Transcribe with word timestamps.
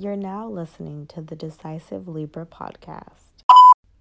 You're 0.00 0.14
now 0.14 0.46
listening 0.46 1.08
to 1.08 1.20
the 1.20 1.34
Decisive 1.34 2.06
Libra 2.06 2.46
podcast. 2.46 3.32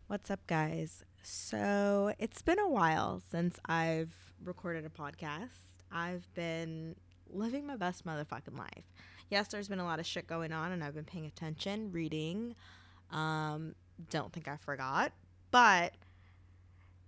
What's 0.06 0.30
up, 0.30 0.46
guys? 0.46 1.04
So, 1.24 2.14
it's 2.20 2.44
been 2.44 2.60
a 2.60 2.70
while 2.70 3.24
since 3.32 3.60
I've 3.66 4.14
recorded 4.44 4.86
a 4.86 4.90
podcast. 4.90 5.48
I've 5.92 6.32
been 6.36 6.96
living 7.34 7.66
my 7.66 7.78
best 7.78 8.06
motherfucking 8.06 8.56
life. 8.56 8.84
Yes, 9.32 9.48
there's 9.48 9.68
been 9.70 9.80
a 9.80 9.86
lot 9.86 10.00
of 10.00 10.06
shit 10.06 10.28
going 10.28 10.54
on, 10.54 10.72
and 10.72 10.84
I've 10.84 10.94
been 10.94 11.04
paying 11.04 11.26
attention, 11.26 11.92
reading. 11.92 12.54
Um, 13.10 13.74
don't 14.12 14.32
think 14.32 14.48
I 14.48 14.58
forgot. 14.58 15.14
But 15.50 15.96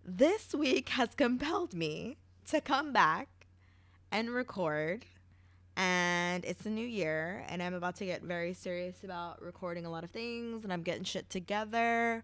this 0.03 0.55
week 0.55 0.89
has 0.89 1.09
compelled 1.15 1.75
me 1.75 2.17
to 2.47 2.59
come 2.59 2.91
back 2.91 3.27
and 4.11 4.31
record 4.31 5.05
and 5.79 6.43
it's 6.43 6.65
a 6.65 6.69
new 6.69 6.85
year 6.85 7.45
and 7.47 7.63
i'm 7.63 7.73
about 7.73 7.95
to 7.95 8.05
get 8.05 8.21
very 8.21 8.53
serious 8.53 9.01
about 9.05 9.41
recording 9.41 9.85
a 9.85 9.89
lot 9.89 10.03
of 10.03 10.09
things 10.09 10.65
and 10.65 10.73
i'm 10.73 10.83
getting 10.83 11.05
shit 11.05 11.29
together 11.29 12.21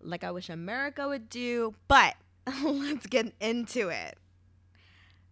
like 0.00 0.22
i 0.22 0.30
wish 0.30 0.48
america 0.48 1.08
would 1.08 1.28
do 1.28 1.74
but 1.88 2.14
let's 2.64 3.06
get 3.06 3.32
into 3.40 3.88
it. 3.88 4.16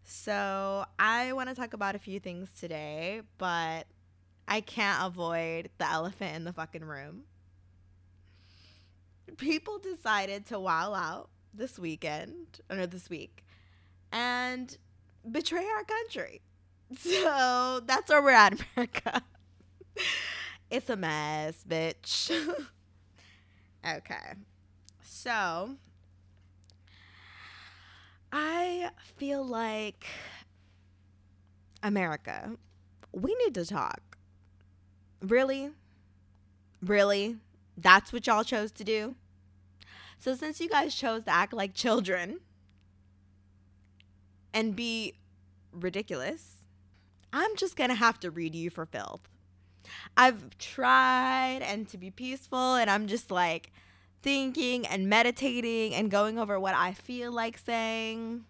So 0.05 0.85
i 0.99 1.33
want 1.33 1.49
to 1.49 1.55
talk 1.55 1.73
about 1.73 1.95
a 1.95 2.01
few 2.01 2.19
things 2.19 2.49
today 2.59 3.23
but 3.39 3.87
i 4.49 4.61
can't 4.61 5.07
avoid 5.07 5.71
the 5.79 5.89
elephant 5.89 6.35
in 6.35 6.45
the 6.45 6.53
fucking 6.53 6.85
room. 6.85 7.23
People 9.37 9.79
decided 9.79 10.47
to 10.47 10.59
wow 10.59 10.95
out 10.95 11.29
this 11.55 11.79
weekend 11.79 12.61
or 12.69 12.87
this 12.87 13.09
week 13.09 13.45
and 14.11 14.77
betray 15.31 15.65
our 15.65 15.85
country 15.85 16.41
so 16.97 17.81
that's 17.85 18.11
where 18.11 18.23
we're 18.23 18.31
at, 18.31 18.61
America. 18.77 19.23
it's 20.71 20.89
a 20.89 20.97
mess, 20.97 21.65
bitch. 21.69 22.31
okay. 23.87 24.35
So 25.03 25.77
I 28.33 28.91
feel 29.17 29.45
like 29.45 30.07
America, 31.83 32.57
we 33.13 33.35
need 33.37 33.55
to 33.55 33.65
talk. 33.65 34.19
Really? 35.21 35.71
Really? 36.83 37.37
That's 37.77 38.13
what 38.13 38.27
y'all 38.27 38.45
chose 38.45 38.71
to 38.73 38.85
do? 38.85 39.15
So, 40.19 40.35
since 40.35 40.61
you 40.61 40.69
guys 40.69 40.95
chose 40.95 41.25
to 41.25 41.31
act 41.31 41.53
like 41.53 41.75
children 41.75 42.41
and 44.53 44.75
be 44.75 45.15
ridiculous, 45.73 46.58
I'm 47.33 47.57
just 47.57 47.77
going 47.77 47.91
to 47.91 47.97
have 47.97 48.19
to 48.21 48.31
read 48.31 48.55
you 48.55 48.71
for 48.71 48.87
filth. 48.87 49.29
I've 50.17 50.57
tried 50.59 51.61
and 51.63 51.89
to 51.89 51.99
be 51.99 52.11
peaceful, 52.11 52.75
and 52.75 52.91
I'm 52.91 53.07
just 53.07 53.31
like 53.31 53.73
thinking 54.23 54.87
and 54.87 55.09
meditating 55.09 55.95
and 55.95 56.11
going 56.11 56.39
over 56.39 56.59
what 56.59 56.75
I 56.75 56.93
feel 56.93 57.33
like 57.33 57.59
saying. 57.59 58.45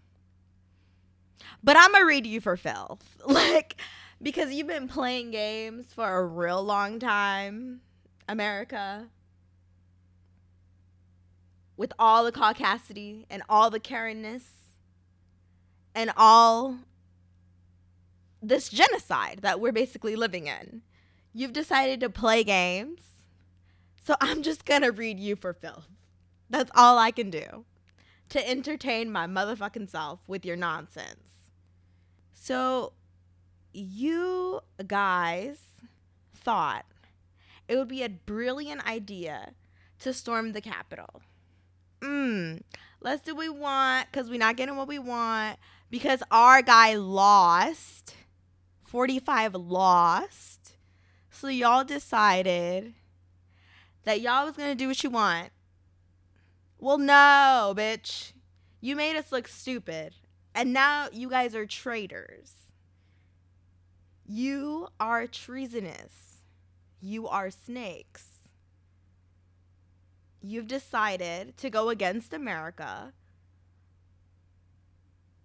But 1.63 1.77
I'm 1.77 1.91
going 1.93 2.03
to 2.03 2.07
read 2.07 2.27
you 2.27 2.41
for 2.41 2.57
filth. 2.57 3.05
Like, 3.27 3.77
because 4.23 4.53
you've 4.53 4.67
been 4.67 4.89
playing 4.89 5.31
games 5.31 5.87
for 5.95 6.19
a 6.19 6.25
real 6.25 6.63
long 6.63 6.99
time, 6.99 7.83
America. 8.29 9.07
With 11.77 11.93
all 11.99 12.25
the 12.25 12.33
caucasity 12.33 13.27
and 13.31 13.43
all 13.49 13.71
the 13.71 13.79
Karenness 13.79 14.43
and 15.95 16.11
all 16.17 16.79
this 18.43 18.69
genocide 18.69 19.41
that 19.43 19.61
we're 19.61 19.73
basically 19.73 20.17
living 20.17 20.47
in. 20.47 20.83
You've 21.33 21.53
decided 21.53 22.01
to 22.01 22.11
play 22.11 22.45
games. 22.45 23.01
So 24.05 24.15
I'm 24.21 24.43
just 24.43 24.65
to 24.65 24.91
read 24.91 25.19
you 25.19 25.37
for 25.37 25.53
filth. 25.53 25.89
That's 26.49 26.71
all 26.75 26.99
I 26.99 27.11
can 27.11 27.31
do 27.31 27.65
to 28.31 28.49
entertain 28.49 29.11
my 29.11 29.27
motherfucking 29.27 29.91
self 29.91 30.21
with 30.27 30.45
your 30.45 30.57
nonsense. 30.57 31.51
So, 32.35 32.93
you 33.73 34.61
guys 34.87 35.59
thought 36.35 36.85
it 37.69 37.77
would 37.77 37.89
be 37.89 38.03
a 38.03 38.09
brilliant 38.09 38.87
idea 38.87 39.53
to 40.01 40.13
storm 40.13 40.53
the 40.53 40.61
Capitol. 40.61 41.23
Mmm, 42.01 42.63
let's 43.01 43.23
do 43.23 43.35
what 43.35 43.41
we 43.41 43.49
want 43.49 44.09
because 44.11 44.31
we're 44.31 44.39
not 44.39 44.57
getting 44.57 44.77
what 44.77 44.89
we 44.89 44.99
want 44.99 45.59
because 45.91 46.23
our 46.31 46.63
guy 46.63 46.95
lost 46.95 48.15
45 48.89 49.55
lost. 49.55 50.73
So 51.31 51.49
y'all 51.49 51.85
decided 51.85 52.95
that 54.05 54.23
y'all 54.23 54.47
was 54.47 54.57
going 54.57 54.71
to 54.71 54.75
do 54.75 54.89
what 54.89 55.05
you 55.05 55.11
want. 55.11 55.51
Well, 56.79 56.97
no, 56.97 57.75
bitch. 57.77 58.33
You 58.81 58.97
made 58.97 59.17
us 59.17 59.31
look 59.31 59.47
stupid. 59.47 60.15
And 60.55 60.73
now 60.73 61.09
you 61.13 61.29
guys 61.29 61.55
are 61.55 61.67
traitors. 61.67 62.53
You 64.27 64.89
are 64.99 65.27
treasonous. 65.27 66.41
You 67.03 67.29
are 67.29 67.51
snakes. 67.51 68.39
You've 70.41 70.67
decided 70.67 71.59
to 71.59 71.69
go 71.69 71.91
against 71.91 72.33
America. 72.33 73.13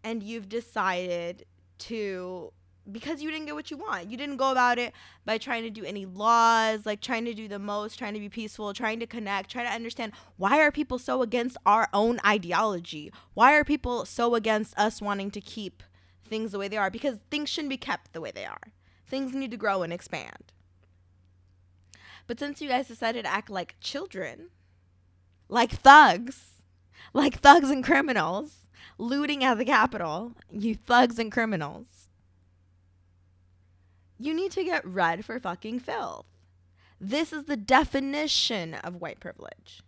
And 0.01 0.23
you've 0.23 0.47
decided 0.47 1.45
to 1.79 2.53
because 2.91 3.21
you 3.21 3.31
didn't 3.31 3.45
get 3.45 3.55
what 3.55 3.71
you 3.71 3.77
want. 3.77 4.11
You 4.11 4.17
didn't 4.17 4.37
go 4.37 4.51
about 4.51 4.77
it 4.77 4.93
by 5.25 5.37
trying 5.37 5.63
to 5.63 5.69
do 5.69 5.85
any 5.85 6.05
laws, 6.05 6.85
like 6.85 7.01
trying 7.01 7.25
to 7.25 7.33
do 7.33 7.47
the 7.47 7.59
most, 7.59 7.97
trying 7.97 8.13
to 8.13 8.19
be 8.19 8.29
peaceful, 8.29 8.73
trying 8.73 8.99
to 8.99 9.07
connect, 9.07 9.51
trying 9.51 9.67
to 9.67 9.73
understand 9.73 10.11
why 10.37 10.59
are 10.59 10.71
people 10.71 10.99
so 10.99 11.21
against 11.21 11.57
our 11.65 11.87
own 11.93 12.19
ideology? 12.25 13.11
Why 13.33 13.53
are 13.53 13.63
people 13.63 14.05
so 14.05 14.35
against 14.35 14.77
us 14.77 15.01
wanting 15.01 15.31
to 15.31 15.41
keep 15.41 15.81
things 16.27 16.51
the 16.51 16.59
way 16.59 16.67
they 16.67 16.77
are? 16.77 16.91
Because 16.91 17.19
things 17.31 17.49
shouldn't 17.49 17.69
be 17.69 17.77
kept 17.77 18.11
the 18.11 18.21
way 18.21 18.31
they 18.31 18.45
are. 18.45 18.73
Things 19.07 19.33
need 19.33 19.51
to 19.51 19.57
grow 19.57 19.83
and 19.83 19.93
expand. 19.93 20.51
But 22.27 22.39
since 22.39 22.61
you 22.61 22.69
guys 22.69 22.87
decided 22.87 23.25
to 23.25 23.31
act 23.31 23.49
like 23.49 23.75
children, 23.79 24.49
like 25.47 25.71
thugs, 25.71 26.63
like 27.13 27.39
thugs 27.39 27.69
and 27.69 27.83
criminals, 27.83 28.67
looting 28.97 29.43
at 29.43 29.57
the 29.57 29.65
Capitol, 29.65 30.33
you 30.51 30.75
thugs 30.75 31.19
and 31.19 31.31
criminals 31.31 32.02
you 34.25 34.33
need 34.33 34.51
to 34.51 34.63
get 34.63 34.85
read 34.85 35.25
for 35.25 35.39
fucking 35.39 35.79
filth. 35.79 36.25
This 36.99 37.33
is 37.33 37.45
the 37.45 37.57
definition 37.57 38.75
of 38.75 39.01
white 39.01 39.19
privilege. 39.19 39.81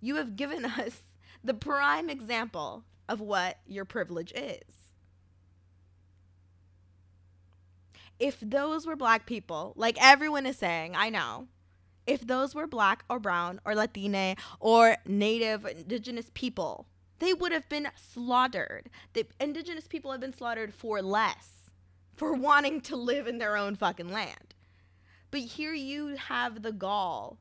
You 0.00 0.16
have 0.16 0.36
given 0.36 0.64
us 0.64 1.02
the 1.44 1.54
prime 1.54 2.10
example 2.10 2.84
of 3.08 3.20
what 3.20 3.58
your 3.66 3.84
privilege 3.84 4.32
is. 4.32 4.64
If 8.18 8.40
those 8.40 8.86
were 8.86 8.96
black 8.96 9.26
people, 9.26 9.74
like 9.76 10.02
everyone 10.02 10.46
is 10.46 10.56
saying, 10.56 10.96
I 10.96 11.10
know, 11.10 11.48
if 12.06 12.26
those 12.26 12.54
were 12.54 12.66
black 12.66 13.04
or 13.10 13.18
brown 13.18 13.60
or 13.64 13.74
Latina 13.74 14.36
or 14.58 14.96
native 15.06 15.66
indigenous 15.66 16.30
people, 16.32 16.86
they 17.18 17.34
would 17.34 17.52
have 17.52 17.68
been 17.68 17.88
slaughtered. 17.94 18.88
The 19.12 19.26
indigenous 19.38 19.86
people 19.86 20.12
have 20.12 20.20
been 20.20 20.32
slaughtered 20.32 20.72
for 20.72 21.02
less 21.02 21.55
for 22.16 22.32
wanting 22.32 22.80
to 22.82 22.96
live 22.96 23.26
in 23.26 23.38
their 23.38 23.56
own 23.56 23.76
fucking 23.76 24.10
land. 24.10 24.54
But 25.30 25.40
here 25.40 25.74
you 25.74 26.16
have 26.16 26.62
the 26.62 26.72
gall 26.72 27.38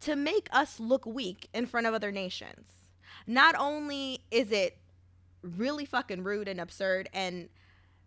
to 0.00 0.16
make 0.16 0.48
us 0.52 0.80
look 0.80 1.06
weak 1.06 1.48
in 1.52 1.66
front 1.66 1.86
of 1.86 1.94
other 1.94 2.12
nations. 2.12 2.66
Not 3.26 3.54
only 3.58 4.20
is 4.30 4.50
it 4.50 4.78
really 5.42 5.84
fucking 5.84 6.22
rude 6.22 6.48
and 6.48 6.60
absurd 6.60 7.08
and 7.12 7.48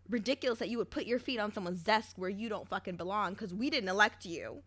ridiculous 0.10 0.60
that 0.60 0.70
you 0.70 0.78
would 0.78 0.92
put 0.92 1.06
your 1.06 1.20
feet 1.20 1.40
on 1.40 1.54
someone's 1.54 1.84
desk 1.84 2.14
where 2.18 2.30
you 2.30 2.48
don't 2.48 2.68
fucking 2.68 2.96
belong 2.96 3.34
because 3.34 3.54
we 3.54 3.70
didn't 3.70 3.90
elect 3.90 4.26
you 4.26 4.62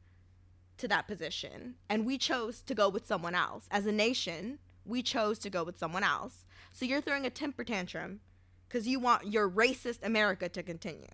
to 0.79 0.88
that 0.88 1.06
position 1.06 1.75
and 1.88 2.05
we 2.05 2.19
chose 2.19 2.61
to 2.62 2.75
go 2.75 2.88
with 2.88 3.06
someone 3.06 3.35
else. 3.35 3.67
As 3.70 3.87
a 3.87 3.93
nation, 3.93 4.59
we 4.85 5.03
chose 5.03 5.38
to 5.41 5.50
go 5.50 5.62
with 5.65 5.79
someone 5.79 6.05
else. 6.05 6.44
So 6.73 6.85
you're 6.85 7.00
throwing 7.00 7.26
a 7.26 7.31
temper 7.31 7.65
tantrum 7.65 8.20
because 8.69 8.87
you 8.87 9.00
want 9.00 9.32
your 9.32 9.49
racist 9.49 10.05
America 10.05 10.49
to 10.49 10.62
continue. 10.62 11.06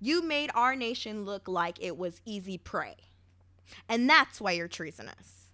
You 0.00 0.22
made 0.22 0.50
our 0.54 0.76
nation 0.76 1.24
look 1.24 1.48
like 1.48 1.82
it 1.82 1.96
was 1.96 2.20
easy 2.24 2.58
prey. 2.58 2.96
And 3.88 4.08
that's 4.08 4.40
why 4.40 4.52
you're 4.52 4.68
treasonous. 4.68 5.50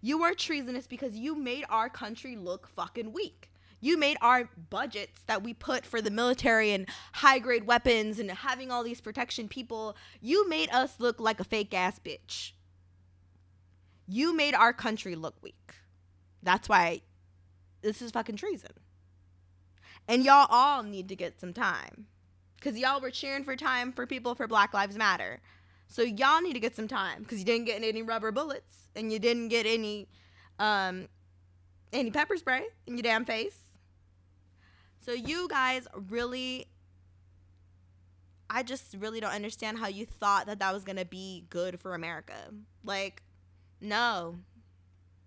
You 0.00 0.22
are 0.22 0.34
treasonous 0.34 0.86
because 0.86 1.14
you 1.14 1.34
made 1.34 1.64
our 1.68 1.88
country 1.88 2.36
look 2.36 2.68
fucking 2.68 3.12
weak. 3.12 3.50
You 3.80 3.98
made 3.98 4.16
our 4.20 4.48
budgets 4.68 5.22
that 5.26 5.42
we 5.42 5.54
put 5.54 5.86
for 5.86 6.02
the 6.02 6.10
military 6.10 6.72
and 6.72 6.86
high 7.12 7.38
grade 7.38 7.66
weapons 7.66 8.18
and 8.18 8.30
having 8.30 8.70
all 8.70 8.82
these 8.82 9.00
protection 9.00 9.48
people, 9.48 9.96
you 10.20 10.48
made 10.48 10.70
us 10.70 10.96
look 10.98 11.18
like 11.20 11.40
a 11.40 11.44
fake 11.44 11.72
ass 11.72 11.98
bitch. 11.98 12.52
You 14.06 14.34
made 14.34 14.54
our 14.54 14.72
country 14.72 15.14
look 15.14 15.36
weak. 15.42 15.74
That's 16.42 16.68
why 16.68 17.02
this 17.80 18.02
is 18.02 18.10
fucking 18.10 18.36
treason. 18.36 18.72
And 20.10 20.24
y'all 20.24 20.48
all 20.50 20.82
need 20.82 21.08
to 21.08 21.14
get 21.14 21.38
some 21.38 21.52
time. 21.52 22.06
because 22.56 22.76
y'all 22.76 23.00
were 23.00 23.10
cheering 23.10 23.44
for 23.44 23.56
time 23.56 23.92
for 23.92 24.06
people 24.06 24.34
for 24.34 24.46
Black 24.48 24.74
Lives 24.74 24.96
Matter. 24.96 25.40
So 25.86 26.02
y'all 26.02 26.42
need 26.42 26.54
to 26.54 26.60
get 26.60 26.76
some 26.76 26.88
time 26.88 27.22
because 27.22 27.38
you 27.38 27.44
didn't 27.44 27.66
get 27.66 27.82
any 27.82 28.02
rubber 28.02 28.32
bullets 28.32 28.88
and 28.96 29.12
you 29.12 29.18
didn't 29.20 29.48
get 29.48 29.66
any 29.66 30.08
um 30.58 31.08
any 31.92 32.10
pepper 32.10 32.36
spray 32.36 32.64
in 32.86 32.96
your 32.96 33.02
damn 33.02 33.24
face. 33.24 33.58
So 35.00 35.12
you 35.12 35.48
guys 35.48 35.88
really 36.08 36.66
I 38.50 38.62
just 38.64 38.96
really 38.98 39.20
don't 39.20 39.32
understand 39.32 39.78
how 39.78 39.86
you 39.88 40.06
thought 40.06 40.46
that 40.46 40.58
that 40.58 40.74
was 40.74 40.82
going 40.84 40.96
to 40.98 41.04
be 41.04 41.46
good 41.50 41.80
for 41.80 41.94
America. 41.94 42.52
Like 42.84 43.22
no. 43.80 44.36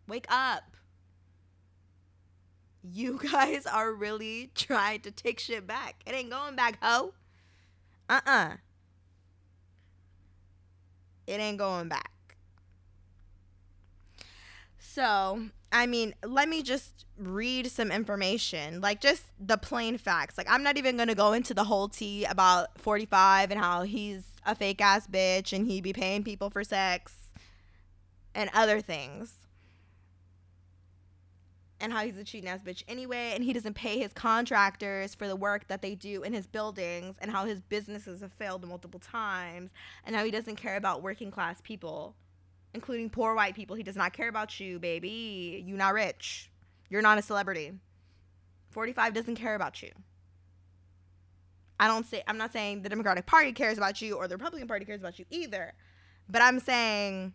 Wake 0.07 0.25
up. 0.29 0.63
You 2.83 3.19
guys 3.31 3.65
are 3.65 3.91
really 3.91 4.51
trying 4.56 5.01
to 5.01 5.12
take 5.12 5.39
shit 5.39 5.65
back. 5.65 6.01
It 6.06 6.13
ain't 6.13 6.30
going 6.30 6.56
back, 6.56 6.77
ho. 6.81 7.13
Uh-uh. 8.09 8.53
It 11.25 11.39
ain't 11.39 11.57
going 11.57 11.88
back. 11.88 12.12
So, 14.77 15.45
I 15.71 15.88
mean, 15.88 16.13
let 16.24 16.47
me 16.47 16.62
just 16.62 17.06
read 17.18 17.71
some 17.71 17.91
information, 17.91 18.81
like 18.81 19.01
just 19.01 19.24
the 19.39 19.57
plain 19.57 19.97
facts. 19.97 20.38
Like, 20.38 20.47
I'm 20.50 20.62
not 20.62 20.77
even 20.77 20.97
gonna 20.97 21.15
go 21.15 21.33
into 21.33 21.53
the 21.53 21.63
whole 21.63 21.88
tea 21.88 22.25
about 22.25 22.79
45 22.79 23.51
and 23.51 23.59
how 23.59 23.83
he's 23.83 24.24
a 24.45 24.53
fake 24.53 24.81
ass 24.81 25.07
bitch 25.07 25.53
and 25.53 25.65
he 25.65 25.81
be 25.81 25.94
paying 25.94 26.24
people 26.24 26.50
for 26.50 26.63
sex 26.63 27.15
and 28.36 28.50
other 28.53 28.81
things. 28.81 29.33
And 31.83 31.94
how 31.94 32.03
he's 32.03 32.18
a 32.18 32.24
cheating 32.24 32.50
ass 32.50 32.62
bitch 32.65 32.81
anyway, 32.88 33.33
and 33.35 33.44
he 33.44 33.53
doesn't 33.53 33.75
pay 33.75 34.00
his 34.00 34.13
contractors 34.13 35.13
for 35.13 35.27
the 35.27 35.35
work 35.35 35.68
that 35.68 35.83
they 35.83 35.94
do 35.94 36.24
in 36.24 36.33
his 36.33 36.47
buildings, 36.47 37.18
and 37.21 37.30
how 37.30 37.45
his 37.45 37.62
businesses 37.62 38.21
have 38.21 38.33
failed 38.33 38.65
multiple 38.68 39.00
times, 39.00 39.71
and 40.06 40.15
how 40.15 40.24
he 40.24 40.31
doesn't 40.31 40.56
care 40.56 40.77
about 40.77 41.03
working 41.03 41.30
class 41.30 41.59
people 41.62 42.15
including 42.74 43.09
poor 43.09 43.35
white 43.35 43.56
people. 43.56 43.75
He 43.75 43.83
does 43.83 43.95
not 43.95 44.13
care 44.13 44.27
about 44.27 44.59
you, 44.59 44.80
baby. 44.80 45.63
You're 45.65 45.77
not 45.77 45.94
rich. 45.94 46.50
You're 46.89 47.01
not 47.01 47.18
a 47.18 47.21
celebrity. 47.21 47.74
45 48.71 49.13
doesn't 49.13 49.36
care 49.36 49.56
about 49.56 49.81
you. 49.81 49.91
I 51.79 51.88
don't 51.88 52.06
say 52.06 52.24
I'm 52.27 52.38
not 52.38 52.53
saying 52.53 52.81
the 52.81 52.89
Democratic 52.89 53.25
Party 53.25 53.51
cares 53.51 53.77
about 53.77 54.01
you 54.01 54.15
or 54.15 54.27
the 54.27 54.36
Republican 54.36 54.68
Party 54.68 54.86
cares 54.86 55.01
about 55.01 55.19
you 55.19 55.25
either. 55.29 55.74
But 56.29 56.41
I'm 56.41 56.59
saying 56.59 57.33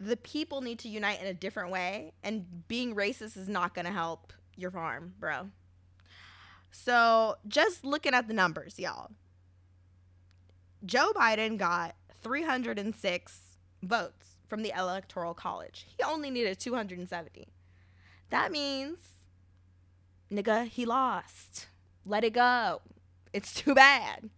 the 0.00 0.16
people 0.16 0.60
need 0.60 0.78
to 0.80 0.88
unite 0.88 1.20
in 1.20 1.26
a 1.26 1.34
different 1.34 1.70
way 1.70 2.12
and 2.22 2.66
being 2.68 2.94
racist 2.94 3.36
is 3.36 3.48
not 3.48 3.74
going 3.74 3.86
to 3.86 3.92
help 3.92 4.32
your 4.56 4.70
farm, 4.70 5.14
bro. 5.18 5.50
So, 6.70 7.36
just 7.46 7.84
looking 7.84 8.14
at 8.14 8.28
the 8.28 8.34
numbers, 8.34 8.78
y'all. 8.78 9.10
Joe 10.84 11.12
Biden 11.14 11.58
got 11.58 11.96
306 12.22 13.40
votes 13.82 14.36
from 14.48 14.62
the 14.62 14.72
Electoral 14.76 15.34
College. 15.34 15.86
He 15.96 16.02
only 16.04 16.30
needed 16.30 16.58
270. 16.58 17.48
That 18.30 18.52
means, 18.52 18.98
nigga, 20.30 20.66
he 20.66 20.84
lost. 20.84 21.68
Let 22.04 22.24
it 22.24 22.32
go. 22.32 22.80
It's 23.32 23.52
too 23.52 23.74
bad. 23.74 24.30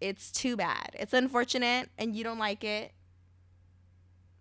It's 0.00 0.30
too 0.30 0.56
bad. 0.56 0.90
It's 0.94 1.12
unfortunate 1.12 1.90
and 1.98 2.14
you 2.14 2.24
don't 2.24 2.38
like 2.38 2.64
it. 2.64 2.92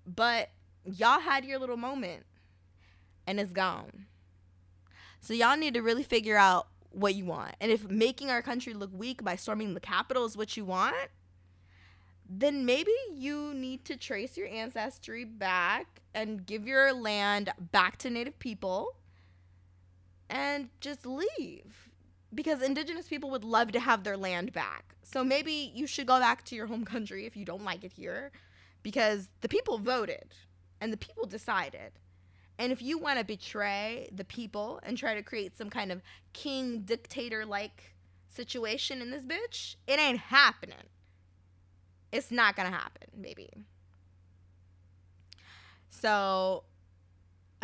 But 0.06 0.50
y'all 0.84 1.20
had 1.20 1.46
your 1.46 1.60
little 1.60 1.78
moment 1.78 2.26
and 3.26 3.40
it's 3.40 3.52
gone. 3.52 4.06
So 5.20 5.34
y'all 5.34 5.58
need 5.58 5.74
to 5.74 5.82
really 5.82 6.04
figure 6.04 6.38
out 6.38 6.68
what 6.92 7.16
you 7.16 7.26
want. 7.26 7.56
And 7.60 7.72
if 7.72 7.90
making 7.90 8.30
our 8.30 8.42
country 8.42 8.74
look 8.74 8.92
weak 8.94 9.24
by 9.24 9.36
storming 9.36 9.74
the 9.74 9.80
Capitol 9.80 10.26
is 10.26 10.38
what 10.38 10.56
you 10.56 10.66
want, 10.66 10.96
then 12.30 12.66
maybe 12.66 12.92
you 13.14 13.54
need 13.54 13.86
to 13.86 13.98
trace 13.98 14.38
your 14.38 14.48
ancestry 14.48 15.26
back 15.26 16.02
and 16.14 16.46
give 16.46 16.68
your 16.68 16.94
land 16.94 17.52
back 17.72 17.98
to 17.98 18.10
native 18.10 18.40
people 18.40 18.96
and 20.30 20.70
just 20.80 21.06
leave 21.06 21.90
because 22.34 22.62
indigenous 22.62 23.08
people 23.08 23.30
would 23.30 23.44
love 23.44 23.72
to 23.72 23.80
have 23.80 24.04
their 24.04 24.18
land 24.18 24.54
back. 24.54 24.96
So 25.04 25.24
maybe 25.24 25.72
you 25.76 25.86
should 25.86 26.08
go 26.08 26.20
back 26.20 26.44
to 26.46 26.56
your 26.56 26.68
home 26.68 26.86
country 26.86 27.26
if 27.26 27.36
you 27.36 27.46
don't 27.46 27.64
like 27.64 27.84
it 27.84 27.94
here 27.94 28.32
because 28.86 29.30
the 29.42 29.50
people 29.50 29.80
voted 29.80 30.36
and 30.80 30.94
the 30.94 30.98
people 30.98 31.26
decided. 31.26 31.94
And 32.60 32.72
if 32.72 32.84
you 32.84 33.00
want 33.00 33.18
to 33.18 33.26
betray 33.26 34.08
the 34.14 34.24
people 34.24 34.80
and 34.84 34.96
try 34.96 35.16
to 35.16 35.24
create 35.24 35.58
some 35.58 35.72
kind 35.72 35.92
of 35.92 36.04
king 36.34 36.82
dictator 36.82 37.48
like 37.48 37.96
situation 38.30 39.02
in 39.02 39.10
this 39.10 39.24
bitch, 39.26 39.78
it 39.88 40.00
ain't 40.00 40.20
happening. 40.20 40.86
It's 42.12 42.30
not 42.30 42.56
going 42.56 42.72
to 42.72 42.78
happen, 42.78 43.08
maybe. 43.18 43.50
So, 45.90 46.66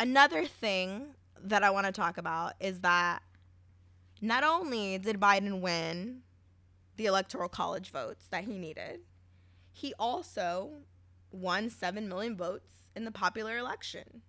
another 0.00 0.44
thing 0.44 1.14
that 1.40 1.62
I 1.62 1.70
want 1.70 1.86
to 1.86 1.92
talk 1.92 2.18
about 2.18 2.54
is 2.58 2.80
that 2.80 3.22
not 4.20 4.42
only 4.42 4.98
did 4.98 5.20
Biden 5.20 5.60
win 5.60 6.22
the 6.96 7.06
electoral 7.06 7.48
college 7.48 7.90
votes 7.90 8.24
that 8.30 8.42
he 8.42 8.58
needed, 8.58 9.02
he 9.70 9.94
also 10.00 10.82
won 11.32 11.70
7 11.70 12.08
million 12.08 12.36
votes 12.36 12.70
in 12.94 13.04
the 13.04 13.10
popular 13.10 13.56
election. 13.56 14.22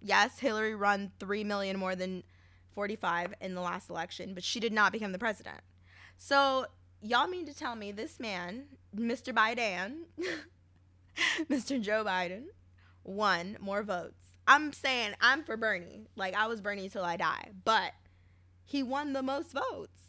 Yes, 0.00 0.38
Hillary 0.38 0.74
won 0.74 1.12
3 1.18 1.44
million 1.44 1.78
more 1.78 1.96
than 1.96 2.22
45 2.74 3.34
in 3.40 3.54
the 3.54 3.60
last 3.60 3.90
election, 3.90 4.34
but 4.34 4.44
she 4.44 4.60
did 4.60 4.72
not 4.72 4.92
become 4.92 5.12
the 5.12 5.18
president. 5.18 5.60
So, 6.16 6.66
y'all 7.00 7.28
mean 7.28 7.46
to 7.46 7.54
tell 7.54 7.74
me 7.74 7.92
this 7.92 8.20
man 8.20 8.64
Mr. 8.96 9.32
Biden, 9.32 10.02
Mr. 11.50 11.80
Joe 11.80 12.04
Biden, 12.04 12.44
won 13.04 13.56
more 13.60 13.82
votes. 13.82 14.28
I'm 14.46 14.72
saying 14.72 15.14
I'm 15.20 15.44
for 15.44 15.56
Bernie. 15.56 16.06
Like 16.16 16.34
I 16.34 16.46
was 16.46 16.60
Bernie 16.60 16.88
till 16.88 17.04
I 17.04 17.16
die. 17.16 17.50
But 17.64 17.92
he 18.64 18.82
won 18.82 19.12
the 19.12 19.22
most 19.22 19.52
votes. 19.52 20.00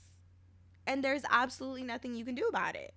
And 0.88 1.04
there's 1.04 1.24
absolutely 1.30 1.84
nothing 1.84 2.16
you 2.16 2.26
can 2.26 2.36
do 2.36 2.48
about 2.48 2.76
it. 2.76 2.94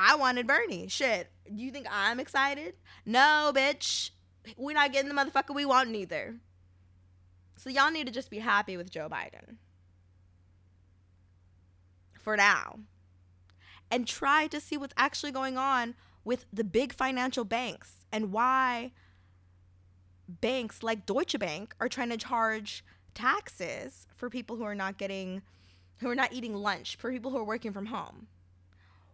I 0.00 0.16
wanted 0.16 0.46
Bernie. 0.46 0.88
Shit. 0.88 1.30
Do 1.44 1.62
you 1.62 1.70
think 1.70 1.86
I'm 1.90 2.18
excited? 2.18 2.74
No, 3.04 3.52
bitch. 3.54 4.10
We're 4.56 4.74
not 4.74 4.92
getting 4.92 5.14
the 5.14 5.14
motherfucker 5.14 5.54
we 5.54 5.66
want 5.66 5.90
neither. 5.90 6.36
So 7.56 7.68
y'all 7.68 7.90
need 7.90 8.06
to 8.06 8.12
just 8.12 8.30
be 8.30 8.38
happy 8.38 8.76
with 8.78 8.90
Joe 8.90 9.08
Biden. 9.10 9.56
For 12.18 12.36
now 12.36 12.80
and 13.90 14.06
try 14.06 14.46
to 14.46 14.60
see 14.60 14.76
what's 14.76 14.94
actually 14.96 15.32
going 15.32 15.58
on 15.58 15.94
with 16.24 16.46
the 16.52 16.64
big 16.64 16.92
financial 16.92 17.44
banks 17.44 18.06
and 18.12 18.32
why 18.32 18.92
banks 20.28 20.82
like 20.82 21.06
Deutsche 21.06 21.38
Bank 21.38 21.74
are 21.80 21.88
trying 21.88 22.10
to 22.10 22.16
charge 22.16 22.84
taxes 23.14 24.06
for 24.14 24.30
people 24.30 24.56
who 24.56 24.64
are 24.64 24.74
not 24.74 24.96
getting 24.96 25.42
who 25.98 26.08
are 26.08 26.14
not 26.14 26.32
eating 26.32 26.54
lunch, 26.54 26.96
for 26.96 27.12
people 27.12 27.30
who 27.30 27.36
are 27.36 27.44
working 27.44 27.74
from 27.74 27.86
home. 27.86 28.26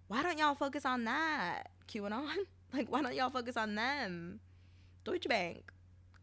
Why 0.09 0.23
don't 0.23 0.39
y'all 0.39 0.55
focus 0.55 0.85
on 0.85 1.05
that, 1.05 1.71
QAnon? 1.89 2.35
Like 2.73 2.91
why 2.91 3.01
don't 3.01 3.15
y'all 3.15 3.31
focus 3.31 3.57
on 3.57 3.77
them? 3.77 4.41
Deutsche 5.05 5.29
Bank 5.29 5.73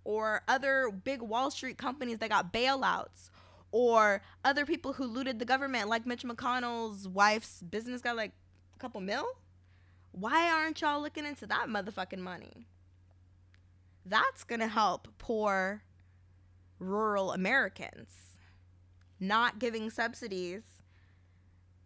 or 0.04 0.44
other 0.48 0.92
big 0.92 1.22
Wall 1.22 1.50
Street 1.50 1.78
companies 1.78 2.20
that 2.20 2.30
got 2.30 2.52
bailouts 2.54 3.30
or 3.72 4.22
other 4.44 4.66
people 4.66 4.94
who 4.94 5.06
looted 5.06 5.40
the 5.40 5.46
government 5.46 5.88
like 5.88 6.06
Mitch 6.06 6.24
McConnell's 6.24 7.08
wife's 7.08 7.62
business 7.64 8.02
got 8.02 8.18
like 8.18 8.34
a 8.76 8.80
couple 8.80 9.02
mil? 9.02 9.26
Why 10.12 10.52
aren't 10.52 10.82
y'all 10.82 11.02
looking 11.02 11.26
into 11.26 11.48
that 11.48 11.68
motherfucking 11.70 12.20
money? 12.20 12.68
That's 14.06 14.44
to 14.60 14.68
help 14.68 15.08
poor 15.18 15.84
rural 16.78 17.32
Americans. 17.32 18.12
Not 19.20 19.58
giving 19.58 19.90
subsidies 19.90 20.73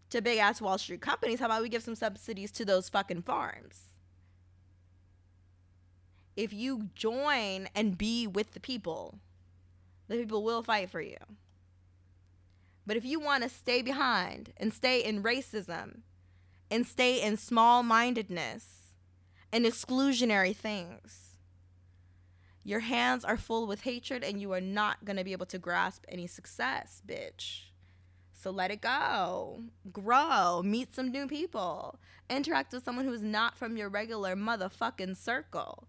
to 0.09 0.21
big 0.21 0.39
ass 0.39 0.61
Wall 0.61 0.77
Street 0.77 1.01
companies. 1.01 1.39
How 1.39 1.45
about 1.47 1.61
we 1.61 1.69
give 1.69 1.83
some 1.83 1.95
subsidies 1.95 2.51
to 2.51 2.65
those 2.65 2.89
fucking 2.89 3.23
farms? 3.23 3.85
If 6.35 6.53
you 6.53 6.89
join 6.93 7.67
and 7.75 7.97
be 7.97 8.27
with 8.27 8.53
the 8.53 8.59
people, 8.59 9.19
the 10.07 10.17
people 10.17 10.43
will 10.43 10.63
fight 10.63 10.89
for 10.89 11.01
you. 11.01 11.17
But 12.85 12.95
if 12.95 13.03
you 13.03 13.19
want 13.19 13.43
to 13.43 13.49
stay 13.49 13.81
behind 13.81 14.53
and 14.55 14.73
stay 14.73 15.03
in 15.03 15.23
racism 15.23 16.01
and 16.69 16.85
stay 16.85 17.21
in 17.21 17.37
small 17.37 17.83
mindedness 17.83 18.93
and 19.51 19.65
exclusionary 19.65 20.55
things. 20.55 21.35
Your 22.63 22.81
hands 22.81 23.23
are 23.23 23.37
full 23.37 23.65
with 23.65 23.81
hatred 23.81 24.23
and 24.23 24.41
you 24.41 24.51
are 24.51 24.61
not 24.61 25.05
going 25.05 25.15
to 25.17 25.23
be 25.23 25.31
able 25.31 25.45
to 25.47 25.57
grasp 25.57 26.03
any 26.09 26.27
success, 26.27 27.01
bitch. 27.07 27.66
So 28.47 28.51
let 28.51 28.71
it 28.71 28.79
go. 28.79 29.59
Grow. 29.91 30.61
Meet 30.63 30.95
some 30.95 31.11
new 31.11 31.27
people. 31.27 31.99
Interact 32.29 32.71
with 32.71 32.85
someone 32.85 33.03
who's 33.03 33.21
not 33.21 33.57
from 33.57 33.75
your 33.75 33.89
regular 33.89 34.37
motherfucking 34.37 35.17
circle. 35.17 35.85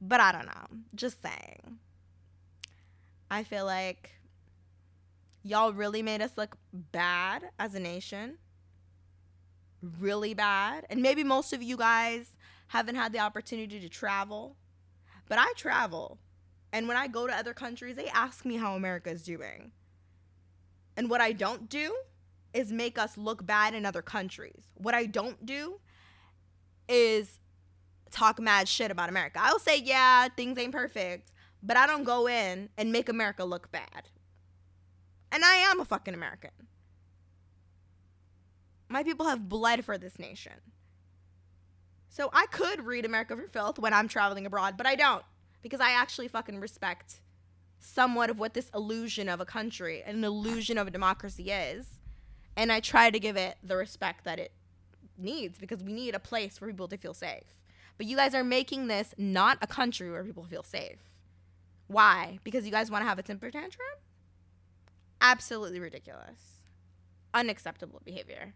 But 0.00 0.18
I 0.18 0.32
don't 0.32 0.46
know. 0.46 0.80
Just 0.92 1.22
saying. 1.22 1.78
I 3.30 3.44
feel 3.44 3.64
like 3.64 4.10
y'all 5.44 5.72
really 5.72 6.02
made 6.02 6.20
us 6.20 6.32
look 6.36 6.56
bad 6.72 7.44
as 7.60 7.76
a 7.76 7.80
nation. 7.80 8.38
Really 10.00 10.34
bad. 10.34 10.84
And 10.90 11.00
maybe 11.00 11.22
most 11.22 11.52
of 11.52 11.62
you 11.62 11.76
guys 11.76 12.36
haven't 12.66 12.96
had 12.96 13.12
the 13.12 13.20
opportunity 13.20 13.78
to 13.78 13.88
travel, 13.88 14.56
but 15.28 15.38
I 15.38 15.52
travel. 15.56 16.18
And 16.72 16.88
when 16.88 16.96
I 16.96 17.06
go 17.06 17.28
to 17.28 17.32
other 17.32 17.54
countries, 17.54 17.94
they 17.94 18.08
ask 18.08 18.44
me 18.44 18.56
how 18.56 18.74
America 18.74 19.10
is 19.10 19.22
doing. 19.22 19.70
And 21.00 21.08
what 21.08 21.22
I 21.22 21.32
don't 21.32 21.70
do 21.70 21.96
is 22.52 22.70
make 22.70 22.98
us 22.98 23.16
look 23.16 23.46
bad 23.46 23.72
in 23.72 23.86
other 23.86 24.02
countries. 24.02 24.68
What 24.74 24.94
I 24.94 25.06
don't 25.06 25.46
do 25.46 25.80
is 26.90 27.38
talk 28.10 28.38
mad 28.38 28.68
shit 28.68 28.90
about 28.90 29.08
America. 29.08 29.38
I'll 29.40 29.58
say, 29.58 29.78
yeah, 29.78 30.28
things 30.28 30.58
ain't 30.58 30.72
perfect, 30.72 31.32
but 31.62 31.78
I 31.78 31.86
don't 31.86 32.04
go 32.04 32.28
in 32.28 32.68
and 32.76 32.92
make 32.92 33.08
America 33.08 33.44
look 33.44 33.72
bad. 33.72 34.10
And 35.32 35.42
I 35.42 35.54
am 35.70 35.80
a 35.80 35.86
fucking 35.86 36.12
American. 36.12 36.50
My 38.90 39.02
people 39.02 39.24
have 39.24 39.48
bled 39.48 39.86
for 39.86 39.96
this 39.96 40.18
nation. 40.18 40.60
So 42.10 42.28
I 42.34 42.44
could 42.50 42.84
read 42.84 43.06
America 43.06 43.34
for 43.36 43.48
Filth 43.48 43.78
when 43.78 43.94
I'm 43.94 44.06
traveling 44.06 44.44
abroad, 44.44 44.74
but 44.76 44.86
I 44.86 44.96
don't 44.96 45.24
because 45.62 45.80
I 45.80 45.92
actually 45.92 46.28
fucking 46.28 46.60
respect 46.60 47.20
somewhat 47.80 48.30
of 48.30 48.38
what 48.38 48.54
this 48.54 48.70
illusion 48.74 49.28
of 49.28 49.40
a 49.40 49.44
country, 49.44 50.02
an 50.04 50.22
illusion 50.22 50.78
of 50.78 50.86
a 50.86 50.90
democracy 50.90 51.50
is. 51.50 51.86
And 52.56 52.70
I 52.70 52.80
try 52.80 53.10
to 53.10 53.18
give 53.18 53.36
it 53.36 53.56
the 53.62 53.76
respect 53.76 54.24
that 54.24 54.38
it 54.38 54.52
needs 55.16 55.58
because 55.58 55.82
we 55.82 55.92
need 55.92 56.14
a 56.14 56.20
place 56.20 56.58
for 56.58 56.66
people 56.66 56.88
to 56.88 56.96
feel 56.96 57.14
safe. 57.14 57.56
But 57.96 58.06
you 58.06 58.16
guys 58.16 58.34
are 58.34 58.44
making 58.44 58.86
this 58.86 59.14
not 59.18 59.58
a 59.62 59.66
country 59.66 60.10
where 60.10 60.24
people 60.24 60.44
feel 60.44 60.62
safe. 60.62 60.98
Why? 61.86 62.38
Because 62.44 62.64
you 62.64 62.70
guys 62.70 62.90
want 62.90 63.02
to 63.02 63.08
have 63.08 63.18
a 63.18 63.22
temper 63.22 63.50
tantrum? 63.50 63.86
Absolutely 65.20 65.80
ridiculous. 65.80 66.60
Unacceptable 67.34 68.00
behavior. 68.04 68.54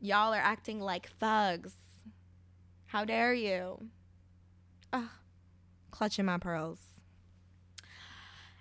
Y'all 0.00 0.32
are 0.32 0.40
acting 0.40 0.80
like 0.80 1.10
thugs. 1.18 1.74
How 2.86 3.04
dare 3.04 3.34
you? 3.34 3.88
Ugh, 4.92 5.08
clutching 5.96 6.26
my 6.26 6.36
pearls. 6.36 6.78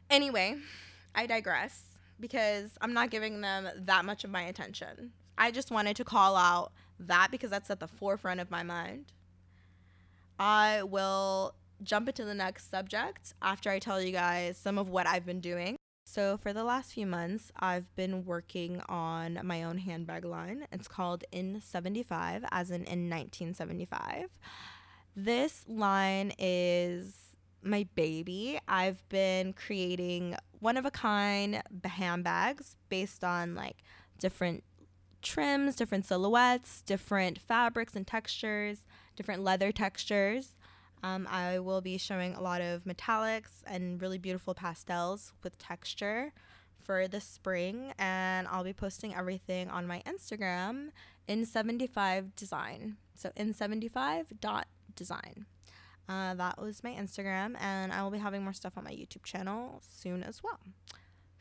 Anyway, 0.10 0.56
I 1.14 1.26
digress 1.26 1.82
because 2.20 2.78
I'm 2.80 2.94
not 2.94 3.10
giving 3.10 3.42
them 3.42 3.68
that 3.78 4.06
much 4.06 4.24
of 4.24 4.30
my 4.30 4.44
attention. 4.44 5.12
I 5.38 5.52
just 5.52 5.70
wanted 5.70 5.98
to 5.98 6.06
call 6.06 6.38
out 6.38 6.72
that 6.98 7.30
because 7.32 7.50
that's 7.50 7.70
at 7.70 7.82
the 7.82 7.88
forefront 7.88 8.40
of 8.40 8.50
my 8.50 8.64
mind. 8.64 9.12
I 10.40 10.84
will 10.84 11.56
jump 11.84 12.08
into 12.08 12.24
the 12.24 12.34
next 12.34 12.70
subject 12.72 13.34
after 13.42 13.70
I 13.70 13.80
tell 13.80 14.02
you 14.02 14.14
guys 14.14 14.58
some 14.58 14.78
of 14.78 14.88
what 14.88 15.06
I've 15.06 15.26
been 15.26 15.42
doing. 15.42 15.76
So, 16.08 16.38
for 16.38 16.54
the 16.54 16.64
last 16.64 16.94
few 16.94 17.06
months, 17.06 17.52
I've 17.60 17.94
been 17.96 18.24
working 18.24 18.80
on 18.88 19.40
my 19.44 19.64
own 19.64 19.80
handbag 19.80 20.24
line. 20.24 20.68
It's 20.72 20.88
called 20.88 21.26
In 21.32 21.60
75, 21.60 22.46
as 22.52 22.70
in 22.70 22.86
in 22.86 23.10
1975. 23.10 24.30
This 25.18 25.66
line 25.68 26.34
is 26.38 27.25
my 27.66 27.88
baby. 27.96 28.60
I've 28.68 29.08
been 29.10 29.54
creating 29.54 30.36
one 30.60 30.78
of 30.78 30.86
a 30.86 30.92
kind 30.92 31.62
handbags 31.84 32.76
based 32.90 33.24
on 33.24 33.56
like 33.56 33.78
different 34.20 34.64
trims, 35.22 35.76
different 35.76 36.06
silhouettes, 36.06 36.82
different 36.84 37.40
fabrics 37.40 37.96
and 37.96 38.06
textures, 38.06 38.86
different 39.16 39.44
leather 39.44 39.72
textures. 39.72 40.56
Um, 41.04 41.28
I 41.30 41.60
will 41.60 41.82
be 41.82 41.98
showing 41.98 42.34
a 42.34 42.42
lot 42.42 42.62
of 42.62 42.84
metallics 42.84 43.64
and 43.68 44.02
really 44.02 44.18
beautiful 44.18 44.54
pastels 44.54 45.34
with 45.44 45.58
texture 45.58 46.34
for 46.84 47.08
the 47.08 47.20
spring, 47.20 47.94
and 47.98 48.48
I'll 48.48 48.64
be 48.64 48.74
posting 48.74 49.16
everything 49.16 49.70
on 49.70 49.88
my 49.88 50.04
Instagram 50.06 50.90
in 51.28 51.46
75 51.46 52.36
design. 52.36 52.98
So 53.16 53.32
in 53.36 53.54
75 53.54 54.40
dot 54.40 54.68
design. 54.96 55.46
Uh, 56.08 56.36
that 56.36 56.62
was 56.62 56.84
my 56.84 56.92
Instagram, 56.92 57.56
and 57.60 57.92
I 57.92 58.04
will 58.04 58.12
be 58.12 58.20
having 58.20 58.44
more 58.44 58.54
stuff 58.54 58.74
on 58.78 58.84
my 58.84 58.92
YouTube 58.92 59.24
channel 59.24 59.82
soon 59.82 60.22
as 60.22 60.44
well. 60.44 60.60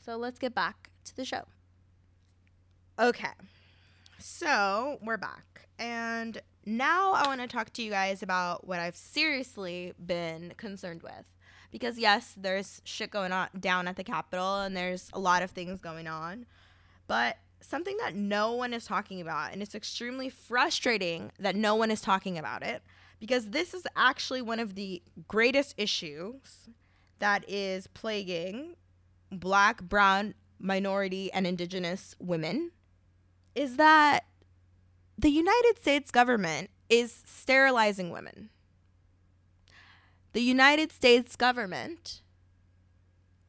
So 0.05 0.17
let's 0.17 0.39
get 0.39 0.55
back 0.55 0.91
to 1.05 1.17
the 1.17 1.25
show. 1.25 1.45
Okay, 2.99 3.33
so 4.19 4.99
we're 5.03 5.19
back, 5.19 5.69
and 5.79 6.41
now 6.65 7.13
I 7.13 7.27
want 7.27 7.43
to 7.43 7.47
talk 7.47 7.73
to 7.75 7.83
you 7.83 7.91
guys 7.91 8.23
about 8.23 8.67
what 8.67 8.79
I've 8.79 8.97
seriously 8.97 9.93
been 10.05 10.55
concerned 10.57 11.03
with. 11.03 11.25
Because 11.71 11.99
yes, 11.99 12.35
there's 12.37 12.81
shit 12.85 13.11
going 13.11 13.33
on 13.33 13.49
down 13.59 13.89
at 13.89 13.97
the 13.97 14.05
Capitol, 14.05 14.61
and 14.61 14.77
there's 14.77 15.11
a 15.13 15.19
lot 15.19 15.43
of 15.43 15.51
things 15.51 15.81
going 15.81 16.07
on, 16.07 16.47
but 17.07 17.37
something 17.61 17.97
that 17.99 18.15
no 18.15 18.53
one 18.53 18.73
is 18.73 18.87
talking 18.87 19.21
about, 19.21 19.53
and 19.53 19.61
it's 19.61 19.75
extremely 19.75 20.31
frustrating 20.31 21.33
that 21.39 21.57
no 21.57 21.75
one 21.75 21.91
is 21.91 22.01
talking 22.01 22.39
about 22.39 22.63
it 22.63 22.83
because 23.25 23.49
this 23.49 23.73
is 23.73 23.87
actually 23.97 24.43
one 24.43 24.61
of 24.61 24.75
the 24.75 25.03
greatest 25.29 25.75
issues 25.79 26.69
that 27.21 27.43
is 27.49 27.87
plaguing 27.87 28.77
black, 29.31 29.83
brown, 29.83 30.35
minority, 30.59 31.33
and 31.33 31.47
indigenous 31.47 32.15
women 32.19 32.71
is 33.55 33.77
that 33.77 34.27
the 35.17 35.31
United 35.31 35.79
States 35.81 36.11
government 36.11 36.69
is 36.91 37.23
sterilizing 37.25 38.11
women. 38.11 38.51
The 40.35 40.43
United 40.43 40.93
States 40.93 41.35
government 41.35 42.21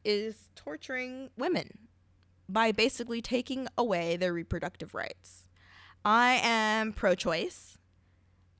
is 0.06 0.48
torturing 0.54 1.28
women 1.36 1.80
by 2.48 2.72
basically 2.72 3.20
taking 3.20 3.68
away 3.76 4.16
their 4.16 4.32
reproductive 4.32 4.94
rights. 4.94 5.48
I 6.02 6.40
am 6.42 6.94
pro 6.94 7.14
choice. 7.14 7.76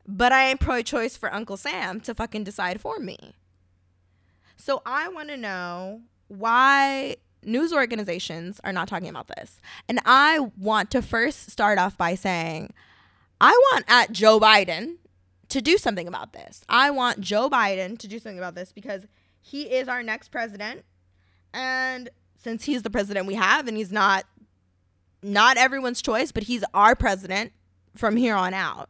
But 0.06 0.32
I 0.32 0.48
ain't 0.48 0.60
pro 0.60 0.82
choice 0.82 1.16
for 1.16 1.32
Uncle 1.32 1.56
Sam 1.56 2.00
to 2.02 2.14
fucking 2.14 2.44
decide 2.44 2.80
for 2.80 2.98
me. 2.98 3.34
So 4.56 4.82
I 4.86 5.08
want 5.08 5.28
to 5.28 5.36
know 5.36 6.02
why 6.28 7.16
news 7.42 7.72
organizations 7.72 8.60
are 8.64 8.72
not 8.72 8.88
talking 8.88 9.08
about 9.08 9.28
this. 9.28 9.60
And 9.88 10.00
I 10.04 10.50
want 10.58 10.90
to 10.92 11.02
first 11.02 11.50
start 11.50 11.78
off 11.78 11.96
by 11.96 12.14
saying, 12.14 12.72
I 13.40 13.50
want 13.72 13.84
at 13.88 14.12
Joe 14.12 14.40
Biden 14.40 14.96
to 15.48 15.60
do 15.60 15.78
something 15.78 16.08
about 16.08 16.32
this. 16.32 16.64
I 16.68 16.90
want 16.90 17.20
Joe 17.20 17.48
Biden 17.48 17.98
to 17.98 18.08
do 18.08 18.18
something 18.18 18.38
about 18.38 18.54
this 18.54 18.72
because 18.72 19.06
he 19.40 19.62
is 19.62 19.88
our 19.88 20.02
next 20.02 20.28
president. 20.28 20.84
And 21.52 22.10
since 22.36 22.64
he's 22.64 22.82
the 22.82 22.90
president 22.90 23.26
we 23.26 23.34
have 23.34 23.68
and 23.68 23.76
he's 23.76 23.92
not 23.92 24.25
not 25.22 25.56
everyone's 25.56 26.02
choice, 26.02 26.30
but 26.30 26.44
he's 26.44 26.62
our 26.75 26.94
president 26.94 27.52
from 27.94 28.16
here 28.16 28.34
on 28.34 28.54
out. 28.54 28.88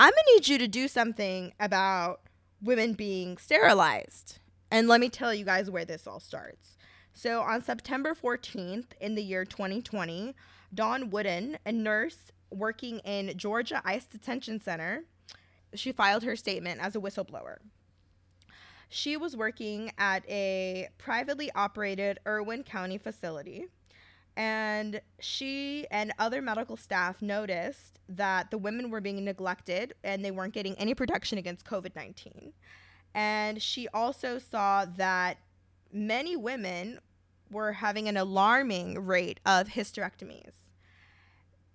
I'm 0.00 0.12
going 0.12 0.12
to 0.12 0.32
need 0.34 0.48
you 0.48 0.58
to 0.58 0.68
do 0.68 0.86
something 0.86 1.52
about 1.58 2.20
women 2.62 2.92
being 2.92 3.36
sterilized. 3.36 4.38
And 4.70 4.86
let 4.86 5.00
me 5.00 5.08
tell 5.08 5.34
you 5.34 5.44
guys 5.44 5.72
where 5.72 5.84
this 5.84 6.06
all 6.06 6.20
starts. 6.20 6.76
So, 7.14 7.40
on 7.40 7.64
September 7.64 8.14
14th 8.14 8.92
in 9.00 9.16
the 9.16 9.24
year 9.24 9.44
2020, 9.44 10.36
Dawn 10.72 11.10
Wooten, 11.10 11.58
a 11.66 11.72
nurse 11.72 12.30
working 12.48 13.00
in 13.00 13.36
Georgia 13.36 13.82
ICE 13.84 14.04
Detention 14.04 14.60
Center, 14.60 15.02
she 15.74 15.90
filed 15.90 16.22
her 16.22 16.36
statement 16.36 16.80
as 16.80 16.94
a 16.94 17.00
whistleblower. 17.00 17.56
She 18.88 19.16
was 19.16 19.36
working 19.36 19.90
at 19.98 20.22
a 20.30 20.90
privately 20.98 21.50
operated 21.56 22.20
Irwin 22.24 22.62
County 22.62 22.98
facility 22.98 23.66
and 24.38 25.00
she 25.18 25.84
and 25.90 26.12
other 26.16 26.40
medical 26.40 26.76
staff 26.76 27.20
noticed 27.20 27.98
that 28.08 28.52
the 28.52 28.56
women 28.56 28.88
were 28.88 29.00
being 29.00 29.24
neglected 29.24 29.94
and 30.04 30.24
they 30.24 30.30
weren't 30.30 30.54
getting 30.54 30.76
any 30.76 30.94
protection 30.94 31.38
against 31.38 31.66
COVID 31.66 31.96
19. 31.96 32.52
And 33.14 33.60
she 33.60 33.88
also 33.88 34.38
saw 34.38 34.84
that 34.84 35.38
many 35.92 36.36
women 36.36 37.00
were 37.50 37.72
having 37.72 38.06
an 38.06 38.16
alarming 38.16 39.04
rate 39.04 39.40
of 39.44 39.70
hysterectomies. 39.70 40.52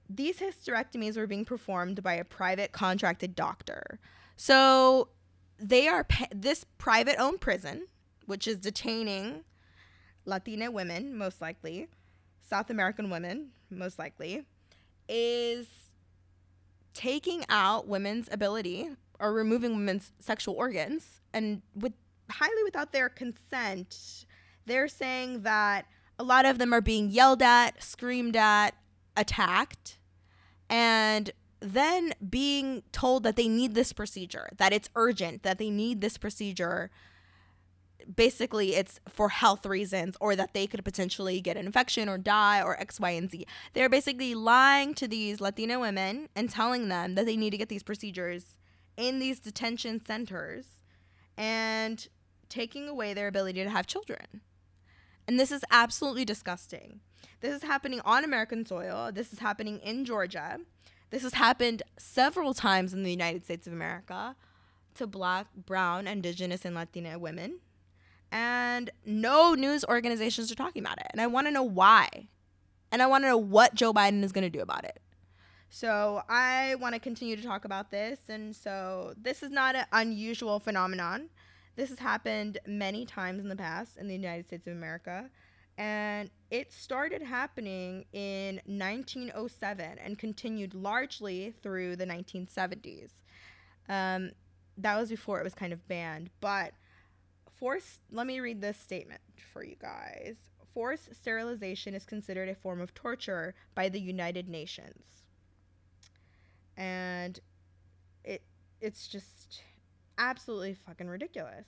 These 0.10 0.40
hysterectomies 0.40 1.18
were 1.18 1.28
being 1.28 1.44
performed 1.44 2.02
by 2.02 2.14
a 2.14 2.24
private 2.24 2.72
contracted 2.72 3.36
doctor. 3.36 4.00
So 4.38 5.10
they 5.60 5.90
are 5.90 6.08
this 6.34 6.66
private 6.78 7.18
owned 7.20 7.42
prison, 7.42 7.88
which 8.26 8.48
is 8.48 8.58
detaining 8.58 9.44
Latina 10.26 10.72
women, 10.72 11.18
most 11.18 11.42
likely, 11.42 11.90
South 12.54 12.70
American 12.70 13.10
women, 13.10 13.48
most 13.72 13.98
likely, 13.98 14.44
is 15.10 15.66
taking 16.94 17.44
out 17.50 17.88
women's 17.88 18.30
ability 18.32 18.90
or 19.20 19.34
removing 19.34 19.72
women's 19.72 20.12
sexual 20.20 20.54
organs 20.54 21.20
and 21.34 21.64
with 21.74 21.94
highly 22.30 22.64
without 22.64 22.92
their 22.92 23.10
consent. 23.10 24.28
They're 24.68 24.88
saying 24.88 25.42
that 25.42 25.88
a 26.20 26.24
lot 26.24 26.46
of 26.46 26.60
them 26.60 26.74
are 26.74 26.80
being 26.80 27.10
yelled 27.10 27.42
at, 27.42 27.82
screamed 27.82 28.36
at, 28.36 28.76
attacked, 29.18 29.98
and 30.70 31.32
then 31.60 32.14
being 32.30 32.84
told 32.92 33.24
that 33.24 33.36
they 33.36 33.48
need 33.48 33.74
this 33.74 33.94
procedure, 33.94 34.50
that 34.58 34.72
it's 34.72 34.92
urgent, 34.96 35.42
that 35.42 35.58
they 35.58 35.72
need 35.72 36.02
this 36.02 36.20
procedure 36.20 36.92
basically 38.14 38.76
it's 38.76 39.00
for 39.08 39.30
health 39.30 39.66
reasons 39.66 40.16
or 40.20 40.36
that 40.36 40.54
they 40.54 40.68
could 40.68 40.84
potentially 40.84 41.42
get 41.42 41.58
an 41.58 41.66
infection 41.66 42.10
or 42.10 42.18
die 42.18 42.62
or 42.62 42.80
X, 42.80 43.00
Y, 43.00 43.10
and 43.12 43.30
Z. 43.30 43.46
They're 43.74 43.90
basically 43.90 44.36
lying 44.36 44.94
to 44.96 45.08
these 45.08 45.42
Latina 45.42 45.80
women 45.80 46.30
and 46.36 46.50
telling 46.50 46.90
them 46.90 47.16
that 47.16 47.26
they 47.26 47.38
need 47.38 47.52
to 47.52 47.58
get 47.58 47.70
these 47.70 47.84
procedures 47.84 48.58
in 48.98 49.20
these 49.20 49.40
detention 49.40 50.04
centers 50.04 50.66
and 51.38 52.08
taking 52.50 52.88
away 52.88 53.14
their 53.14 53.28
ability 53.28 53.64
to 53.64 53.70
have 53.70 53.88
children. 53.88 54.42
And 55.28 55.40
this 55.40 55.52
is 55.52 55.64
absolutely 55.72 56.26
disgusting. 56.26 57.00
This 57.40 57.56
is 57.56 57.64
happening 57.64 58.02
on 58.06 58.24
American 58.24 58.66
soil. 58.66 59.12
This 59.12 59.34
is 59.34 59.40
happening 59.40 59.80
in 59.80 60.06
Georgia. 60.06 60.60
This 61.10 61.24
has 61.24 61.36
happened 61.36 61.84
several 61.98 62.54
times 62.54 62.94
in 62.94 63.04
the 63.04 63.12
United 63.12 63.46
States 63.46 63.68
of 63.68 63.74
America 63.74 64.36
to 64.96 65.08
black, 65.08 65.48
brown, 65.56 66.08
indigenous, 66.08 66.66
and 66.66 66.76
Latina 66.76 67.18
women. 67.18 67.60
And 68.34 68.90
no 69.06 69.54
news 69.54 69.86
organizations 69.86 70.52
are 70.52 70.56
talking 70.56 70.82
about 70.82 70.98
it. 70.98 71.06
And 71.12 71.22
I 71.22 71.28
want 71.28 71.46
to 71.46 71.52
know 71.52 71.64
why. 71.64 72.30
And 72.92 73.02
I 73.02 73.06
want 73.06 73.24
to 73.24 73.28
know 73.28 73.38
what 73.38 73.76
Joe 73.76 73.94
Biden 73.94 74.24
is 74.24 74.32
going 74.32 74.44
to 74.44 74.50
do 74.50 74.62
about 74.62 74.86
it. 74.86 75.00
So 75.70 76.24
I 76.28 76.76
want 76.82 76.96
to 76.96 77.00
continue 77.00 77.36
to 77.36 77.44
talk 77.44 77.64
about 77.64 77.92
this. 77.92 78.20
And 78.30 78.56
so 78.56 79.14
this 79.22 79.44
is 79.44 79.52
not 79.52 79.76
an 79.76 79.86
unusual 79.92 80.60
phenomenon. 80.60 81.30
This 81.76 81.90
has 81.90 82.00
happened 82.00 82.58
many 82.66 83.06
times 83.06 83.44
in 83.44 83.50
the 83.50 83.56
past 83.56 83.98
in 83.98 84.08
the 84.08 84.16
United 84.16 84.48
States 84.48 84.66
of 84.66 84.74
America. 84.74 85.30
And 85.78 86.32
it 86.50 86.74
started 86.74 87.22
happening 87.22 88.06
in 88.14 88.62
1907 88.66 90.00
and 90.04 90.18
continued 90.18 90.74
largely 90.74 91.54
through 91.62 91.98
the 91.98 92.06
1970s. 92.06 93.12
Um, 93.90 94.32
that 94.78 95.00
was 95.00 95.10
before 95.10 95.40
it 95.40 95.44
was 95.44 95.54
kind 95.54 95.74
of 95.74 95.88
banned. 95.88 96.32
But 96.42 96.74
forced, 97.64 98.02
let 98.12 98.28
me 98.28 98.42
read 98.42 98.60
this 98.60 98.78
statement 98.78 99.22
for 99.54 99.64
you 99.64 99.78
guys. 99.80 100.36
Forced 100.74 101.16
sterilization 101.16 101.94
is 101.94 102.06
considered 102.06 102.50
a 102.50 102.56
form 102.56 102.82
of 102.82 102.94
torture 102.94 103.56
by 103.74 103.88
the 103.88 104.02
United 104.02 104.50
Nations. 104.50 105.24
And 106.76 107.40
it 108.26 108.42
it's 108.82 109.08
just 109.08 109.62
absolutely 110.18 110.74
fucking 110.74 111.08
ridiculous. 111.08 111.68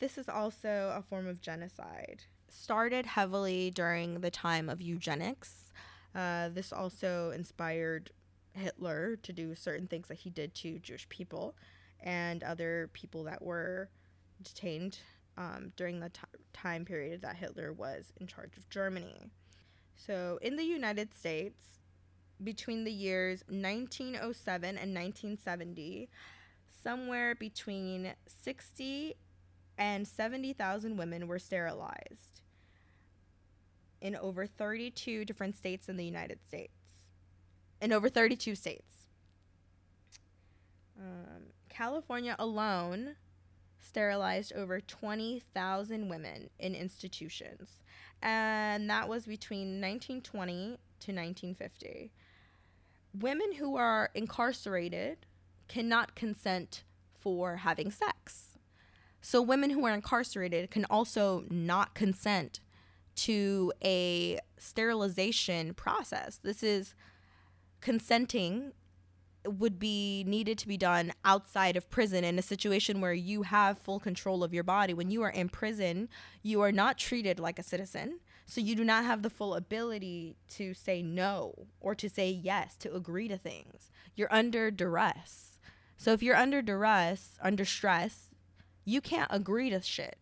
This 0.00 0.18
is 0.18 0.28
also 0.28 0.92
a 0.94 1.00
form 1.00 1.26
of 1.26 1.40
genocide. 1.40 2.24
Started 2.50 3.06
heavily 3.06 3.70
during 3.70 4.20
the 4.20 4.30
time 4.30 4.68
of 4.68 4.82
eugenics. 4.82 5.72
Uh, 6.14 6.50
this 6.50 6.74
also 6.74 7.30
inspired 7.30 8.10
Hitler 8.52 9.16
to 9.22 9.32
do 9.32 9.54
certain 9.54 9.86
things 9.86 10.08
that 10.08 10.18
he 10.18 10.28
did 10.28 10.54
to 10.56 10.78
Jewish 10.78 11.08
people 11.08 11.54
and 12.00 12.42
other 12.42 12.90
people 12.92 13.24
that 13.24 13.40
were 13.40 13.88
detained 14.42 14.98
um, 15.36 15.72
during 15.76 16.00
the 16.00 16.08
t- 16.08 16.20
time 16.52 16.84
period 16.84 17.22
that 17.22 17.36
Hitler 17.36 17.72
was 17.72 18.12
in 18.20 18.26
charge 18.26 18.56
of 18.56 18.68
Germany. 18.70 19.30
So, 19.96 20.38
in 20.42 20.56
the 20.56 20.64
United 20.64 21.14
States, 21.14 21.80
between 22.42 22.84
the 22.84 22.92
years 22.92 23.42
1907 23.48 24.68
and 24.68 24.94
1970, 24.94 26.08
somewhere 26.82 27.34
between 27.34 28.12
60 28.26 29.14
and 29.78 30.06
70,000 30.06 30.96
women 30.96 31.26
were 31.26 31.38
sterilized 31.38 32.42
in 34.00 34.16
over 34.16 34.46
32 34.46 35.24
different 35.24 35.56
states 35.56 35.88
in 35.88 35.96
the 35.96 36.04
United 36.04 36.38
States. 36.46 36.72
In 37.80 37.92
over 37.92 38.08
32 38.08 38.54
states. 38.54 39.06
Um, 40.98 41.52
California 41.68 42.36
alone 42.38 43.16
sterilized 43.86 44.52
over 44.54 44.80
20,000 44.80 46.08
women 46.08 46.50
in 46.58 46.74
institutions. 46.74 47.78
And 48.22 48.90
that 48.90 49.08
was 49.08 49.26
between 49.26 49.80
1920 49.80 50.54
to 50.54 51.12
1950. 51.12 52.12
Women 53.18 53.54
who 53.54 53.76
are 53.76 54.10
incarcerated 54.14 55.18
cannot 55.68 56.14
consent 56.14 56.84
for 57.18 57.56
having 57.56 57.90
sex. 57.90 58.58
So, 59.20 59.42
women 59.42 59.70
who 59.70 59.84
are 59.84 59.94
incarcerated 59.94 60.70
can 60.70 60.84
also 60.84 61.44
not 61.50 61.94
consent 61.94 62.60
to 63.16 63.72
a 63.82 64.38
sterilization 64.58 65.74
process. 65.74 66.38
This 66.42 66.62
is 66.62 66.94
consenting 67.80 68.72
would 69.46 69.78
be 69.78 70.24
needed 70.26 70.58
to 70.58 70.68
be 70.68 70.76
done 70.76 71.12
outside 71.24 71.76
of 71.76 71.90
prison 71.90 72.24
in 72.24 72.38
a 72.38 72.42
situation 72.42 73.00
where 73.00 73.12
you 73.12 73.42
have 73.42 73.78
full 73.78 74.00
control 74.00 74.42
of 74.42 74.52
your 74.52 74.64
body. 74.64 74.94
When 74.94 75.10
you 75.10 75.22
are 75.22 75.30
in 75.30 75.48
prison, 75.48 76.08
you 76.42 76.60
are 76.62 76.72
not 76.72 76.98
treated 76.98 77.38
like 77.38 77.58
a 77.58 77.62
citizen. 77.62 78.20
So 78.46 78.60
you 78.60 78.74
do 78.74 78.84
not 78.84 79.04
have 79.04 79.22
the 79.22 79.30
full 79.30 79.54
ability 79.54 80.36
to 80.50 80.72
say 80.74 81.02
no 81.02 81.66
or 81.80 81.94
to 81.96 82.08
say 82.08 82.30
yes, 82.30 82.76
to 82.78 82.94
agree 82.94 83.28
to 83.28 83.36
things. 83.36 83.90
You're 84.14 84.32
under 84.32 84.70
duress. 84.70 85.58
So 85.96 86.12
if 86.12 86.22
you're 86.22 86.36
under 86.36 86.62
duress, 86.62 87.38
under 87.42 87.64
stress, 87.64 88.30
you 88.84 89.00
can't 89.00 89.30
agree 89.30 89.70
to 89.70 89.80
shit. 89.82 90.16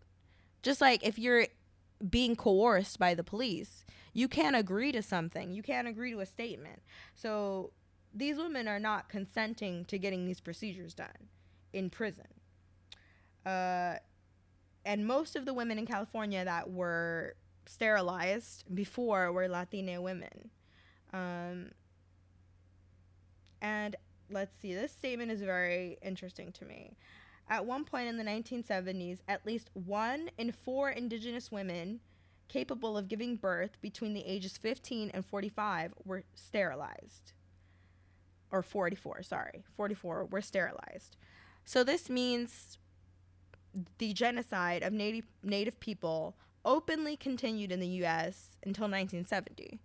Just 0.62 0.80
like 0.80 1.06
if 1.06 1.18
you're 1.18 1.46
being 2.08 2.34
coerced 2.34 2.98
by 2.98 3.14
the 3.14 3.24
police, 3.24 3.84
you 4.12 4.28
can't 4.28 4.56
agree 4.56 4.92
to 4.92 5.02
something. 5.02 5.52
You 5.52 5.62
can't 5.62 5.88
agree 5.88 6.12
to 6.12 6.20
a 6.20 6.26
statement. 6.26 6.80
So 7.14 7.72
these 8.14 8.36
women 8.36 8.68
are 8.68 8.78
not 8.78 9.08
consenting 9.08 9.84
to 9.86 9.98
getting 9.98 10.26
these 10.26 10.40
procedures 10.40 10.94
done 10.94 11.28
in 11.72 11.90
prison. 11.90 12.26
Uh, 13.44 13.96
and 14.84 15.06
most 15.06 15.34
of 15.34 15.44
the 15.44 15.52
women 15.52 15.78
in 15.78 15.86
California 15.86 16.44
that 16.44 16.70
were 16.70 17.34
sterilized 17.66 18.64
before 18.74 19.32
were 19.32 19.48
Latina 19.48 20.00
women. 20.00 20.50
Um, 21.12 21.72
and 23.60 23.96
let's 24.30 24.54
see, 24.60 24.74
this 24.74 24.92
statement 24.92 25.32
is 25.32 25.42
very 25.42 25.98
interesting 26.02 26.52
to 26.52 26.64
me. 26.64 26.96
At 27.48 27.66
one 27.66 27.84
point 27.84 28.08
in 28.08 28.16
the 28.16 28.24
1970s, 28.24 29.18
at 29.28 29.44
least 29.44 29.70
one 29.74 30.30
in 30.38 30.52
four 30.52 30.90
indigenous 30.90 31.50
women 31.50 32.00
capable 32.48 32.96
of 32.96 33.08
giving 33.08 33.36
birth 33.36 33.80
between 33.80 34.14
the 34.14 34.24
ages 34.24 34.56
15 34.56 35.10
and 35.12 35.26
45 35.26 35.94
were 36.04 36.22
sterilized 36.34 37.32
or 38.54 38.62
44, 38.62 39.24
sorry, 39.24 39.64
44 39.76 40.26
were 40.26 40.40
sterilized. 40.40 41.16
So 41.64 41.82
this 41.82 42.08
means 42.08 42.78
the 43.98 44.12
genocide 44.12 44.84
of 44.84 44.92
native 44.92 45.26
native 45.42 45.80
people 45.80 46.36
openly 46.64 47.16
continued 47.16 47.72
in 47.72 47.80
the 47.80 48.04
US 48.04 48.56
until 48.64 48.84
1970. 48.84 49.80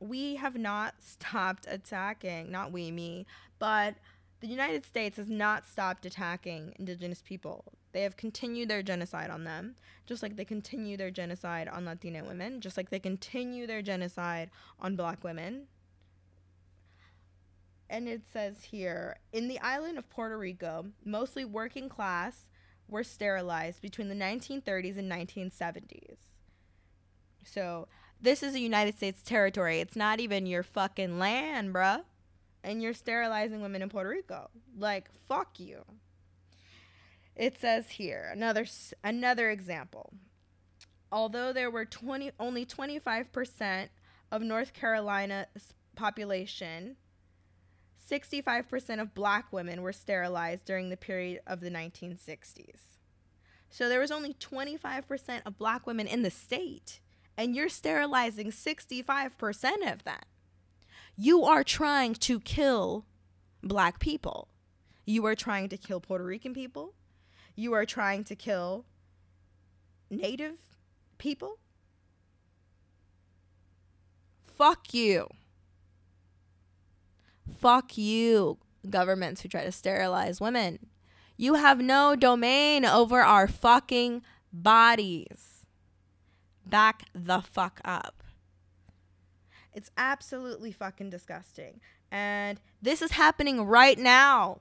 We 0.00 0.34
have 0.34 0.56
not 0.56 0.94
stopped 1.00 1.64
attacking, 1.70 2.50
not 2.50 2.72
we, 2.72 2.90
me, 2.90 3.24
but 3.60 3.94
the 4.40 4.48
United 4.48 4.84
States 4.84 5.16
has 5.16 5.28
not 5.28 5.64
stopped 5.64 6.06
attacking 6.06 6.74
indigenous 6.76 7.22
people. 7.22 7.64
They 7.92 8.02
have 8.02 8.16
continued 8.16 8.68
their 8.68 8.82
genocide 8.82 9.30
on 9.30 9.44
them, 9.44 9.76
just 10.06 10.22
like 10.24 10.36
they 10.36 10.44
continue 10.44 10.96
their 10.96 11.10
genocide 11.10 11.68
on 11.68 11.84
Latina 11.84 12.24
women, 12.24 12.60
just 12.60 12.76
like 12.76 12.90
they 12.90 12.98
continue 12.98 13.66
their 13.66 13.82
genocide 13.82 14.50
on 14.80 14.96
black 14.96 15.22
women, 15.22 15.66
and 17.90 18.08
it 18.08 18.22
says 18.32 18.64
here 18.64 19.16
in 19.32 19.48
the 19.48 19.58
island 19.60 19.98
of 19.98 20.08
Puerto 20.10 20.36
Rico, 20.38 20.86
mostly 21.04 21.44
working 21.44 21.88
class 21.88 22.48
were 22.88 23.04
sterilized 23.04 23.82
between 23.82 24.08
the 24.08 24.14
1930s 24.14 24.98
and 24.98 25.10
1970s. 25.10 26.16
So, 27.44 27.88
this 28.20 28.42
is 28.42 28.54
a 28.54 28.60
United 28.60 28.96
States 28.96 29.22
territory. 29.22 29.80
It's 29.80 29.96
not 29.96 30.20
even 30.20 30.46
your 30.46 30.62
fucking 30.62 31.18
land, 31.18 31.72
bruh. 31.72 32.02
And 32.64 32.82
you're 32.82 32.94
sterilizing 32.94 33.60
women 33.62 33.82
in 33.82 33.88
Puerto 33.88 34.10
Rico. 34.10 34.50
Like, 34.76 35.08
fuck 35.28 35.60
you. 35.60 35.84
It 37.36 37.60
says 37.60 37.90
here 37.90 38.28
another 38.32 38.66
another 39.04 39.50
example. 39.50 40.12
Although 41.12 41.52
there 41.52 41.70
were 41.70 41.84
20 41.84 42.32
only 42.40 42.66
25% 42.66 43.88
of 44.32 44.42
North 44.42 44.72
Carolina's 44.72 45.46
population 45.94 46.96
65% 48.10 49.00
of 49.00 49.14
black 49.14 49.52
women 49.52 49.82
were 49.82 49.92
sterilized 49.92 50.64
during 50.64 50.88
the 50.88 50.96
period 50.96 51.40
of 51.46 51.60
the 51.60 51.70
1960s. 51.70 52.80
So 53.70 53.88
there 53.88 54.00
was 54.00 54.10
only 54.10 54.34
25% 54.34 55.42
of 55.44 55.58
black 55.58 55.86
women 55.86 56.06
in 56.06 56.22
the 56.22 56.30
state, 56.30 57.00
and 57.36 57.54
you're 57.54 57.68
sterilizing 57.68 58.50
65% 58.50 59.92
of 59.92 60.04
that. 60.04 60.26
You 61.16 61.44
are 61.44 61.64
trying 61.64 62.14
to 62.14 62.40
kill 62.40 63.04
black 63.62 63.98
people. 63.98 64.48
You 65.04 65.26
are 65.26 65.34
trying 65.34 65.68
to 65.70 65.76
kill 65.76 66.00
Puerto 66.00 66.24
Rican 66.24 66.54
people. 66.54 66.94
You 67.54 67.72
are 67.74 67.84
trying 67.84 68.24
to 68.24 68.36
kill 68.36 68.84
native 70.10 70.58
people. 71.18 71.58
Fuck 74.46 74.94
you. 74.94 75.28
Fuck 77.56 77.96
you, 77.96 78.58
governments 78.88 79.42
who 79.42 79.48
try 79.48 79.64
to 79.64 79.72
sterilize 79.72 80.40
women. 80.40 80.86
You 81.36 81.54
have 81.54 81.80
no 81.80 82.16
domain 82.16 82.84
over 82.84 83.20
our 83.20 83.46
fucking 83.46 84.22
bodies. 84.52 85.66
Back 86.66 87.04
the 87.14 87.40
fuck 87.40 87.80
up. 87.84 88.22
It's 89.72 89.90
absolutely 89.96 90.72
fucking 90.72 91.10
disgusting. 91.10 91.80
And 92.10 92.60
this 92.82 93.02
is 93.02 93.12
happening 93.12 93.62
right 93.62 93.98
now. 93.98 94.60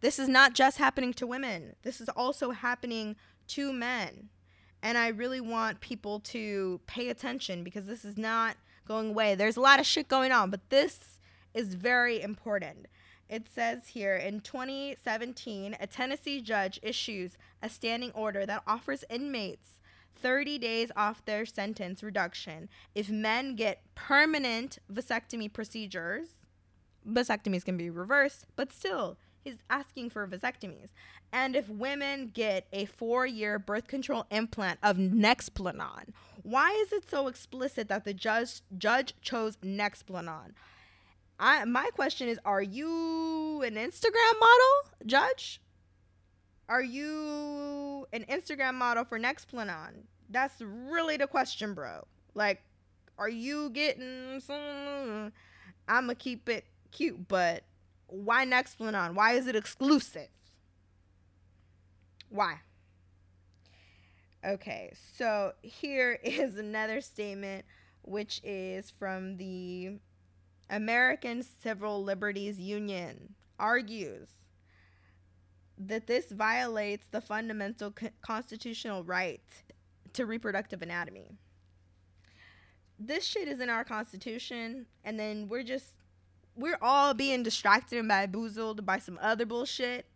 This 0.00 0.18
is 0.18 0.28
not 0.28 0.54
just 0.54 0.78
happening 0.78 1.12
to 1.14 1.26
women, 1.26 1.74
this 1.82 2.00
is 2.00 2.08
also 2.10 2.50
happening 2.50 3.16
to 3.48 3.72
men. 3.72 4.28
And 4.82 4.96
I 4.96 5.08
really 5.08 5.40
want 5.40 5.80
people 5.80 6.20
to 6.20 6.80
pay 6.86 7.08
attention 7.08 7.64
because 7.64 7.86
this 7.86 8.04
is 8.04 8.16
not 8.16 8.56
going 8.86 9.10
away. 9.10 9.34
There's 9.34 9.56
a 9.56 9.60
lot 9.60 9.80
of 9.80 9.86
shit 9.86 10.06
going 10.06 10.30
on, 10.30 10.50
but 10.50 10.68
this 10.70 11.15
is 11.56 11.74
very 11.74 12.20
important. 12.20 12.86
It 13.28 13.48
says 13.52 13.88
here 13.88 14.14
in 14.14 14.40
2017, 14.40 15.76
a 15.80 15.86
Tennessee 15.88 16.40
judge 16.40 16.78
issues 16.82 17.36
a 17.60 17.68
standing 17.68 18.12
order 18.12 18.46
that 18.46 18.62
offers 18.66 19.04
inmates 19.10 19.80
30 20.14 20.58
days 20.58 20.92
off 20.96 21.24
their 21.24 21.44
sentence 21.44 22.02
reduction 22.02 22.68
if 22.94 23.10
men 23.10 23.56
get 23.56 23.82
permanent 23.94 24.78
vasectomy 24.92 25.52
procedures. 25.52 26.28
Vasectomies 27.08 27.64
can 27.64 27.76
be 27.76 27.90
reversed, 27.90 28.46
but 28.54 28.72
still, 28.72 29.16
he's 29.42 29.56
asking 29.70 30.10
for 30.10 30.26
vasectomies. 30.26 30.88
And 31.32 31.56
if 31.56 31.68
women 31.68 32.30
get 32.32 32.66
a 32.72 32.84
four 32.84 33.26
year 33.26 33.58
birth 33.58 33.88
control 33.88 34.26
implant 34.30 34.78
of 34.82 34.96
Nexplanon, 34.96 36.12
why 36.42 36.70
is 36.84 36.92
it 36.92 37.10
so 37.10 37.26
explicit 37.26 37.88
that 37.88 38.04
the 38.04 38.14
judge, 38.14 38.60
judge 38.78 39.14
chose 39.20 39.56
Nexplanon? 39.58 40.52
I, 41.38 41.64
my 41.64 41.90
question 41.94 42.28
is 42.28 42.38
Are 42.44 42.62
you 42.62 43.62
an 43.62 43.74
Instagram 43.74 44.40
model, 44.40 44.92
judge? 45.06 45.60
Are 46.68 46.82
you 46.82 48.06
an 48.12 48.24
Instagram 48.28 48.74
model 48.74 49.04
for 49.04 49.18
Next 49.18 49.52
Nexplanon? 49.52 50.04
That's 50.28 50.60
really 50.60 51.16
the 51.16 51.28
question, 51.28 51.74
bro. 51.74 52.06
Like, 52.34 52.62
are 53.18 53.28
you 53.28 53.70
getting 53.70 54.40
some? 54.40 55.32
I'm 55.88 56.04
gonna 56.04 56.14
keep 56.16 56.48
it 56.48 56.64
cute, 56.90 57.28
but 57.28 57.64
why 58.08 58.44
Next 58.44 58.78
Nexplanon? 58.78 59.14
Why 59.14 59.32
is 59.32 59.46
it 59.46 59.54
exclusive? 59.54 60.28
Why? 62.28 62.60
Okay, 64.44 64.92
so 65.16 65.52
here 65.62 66.18
is 66.24 66.56
another 66.56 67.00
statement, 67.00 67.64
which 68.02 68.40
is 68.44 68.90
from 68.90 69.36
the 69.36 69.98
American 70.70 71.42
Civil 71.42 72.02
Liberties 72.02 72.58
Union, 72.58 73.34
argues 73.58 74.28
that 75.78 76.06
this 76.06 76.30
violates 76.30 77.06
the 77.10 77.20
fundamental 77.20 77.90
co- 77.90 78.08
constitutional 78.22 79.04
right 79.04 79.42
to 80.12 80.26
reproductive 80.26 80.82
anatomy. 80.82 81.30
This 82.98 83.24
shit 83.24 83.48
is 83.48 83.60
in 83.60 83.68
our 83.68 83.84
constitution, 83.84 84.86
and 85.04 85.20
then 85.20 85.48
we're 85.48 85.62
just 85.62 85.90
we're 86.56 86.78
all 86.80 87.12
being 87.12 87.42
distracted 87.42 87.98
and 87.98 88.08
bamboozled 88.08 88.86
by 88.86 88.98
some 88.98 89.18
other 89.20 89.44
bullshit. 89.44 90.06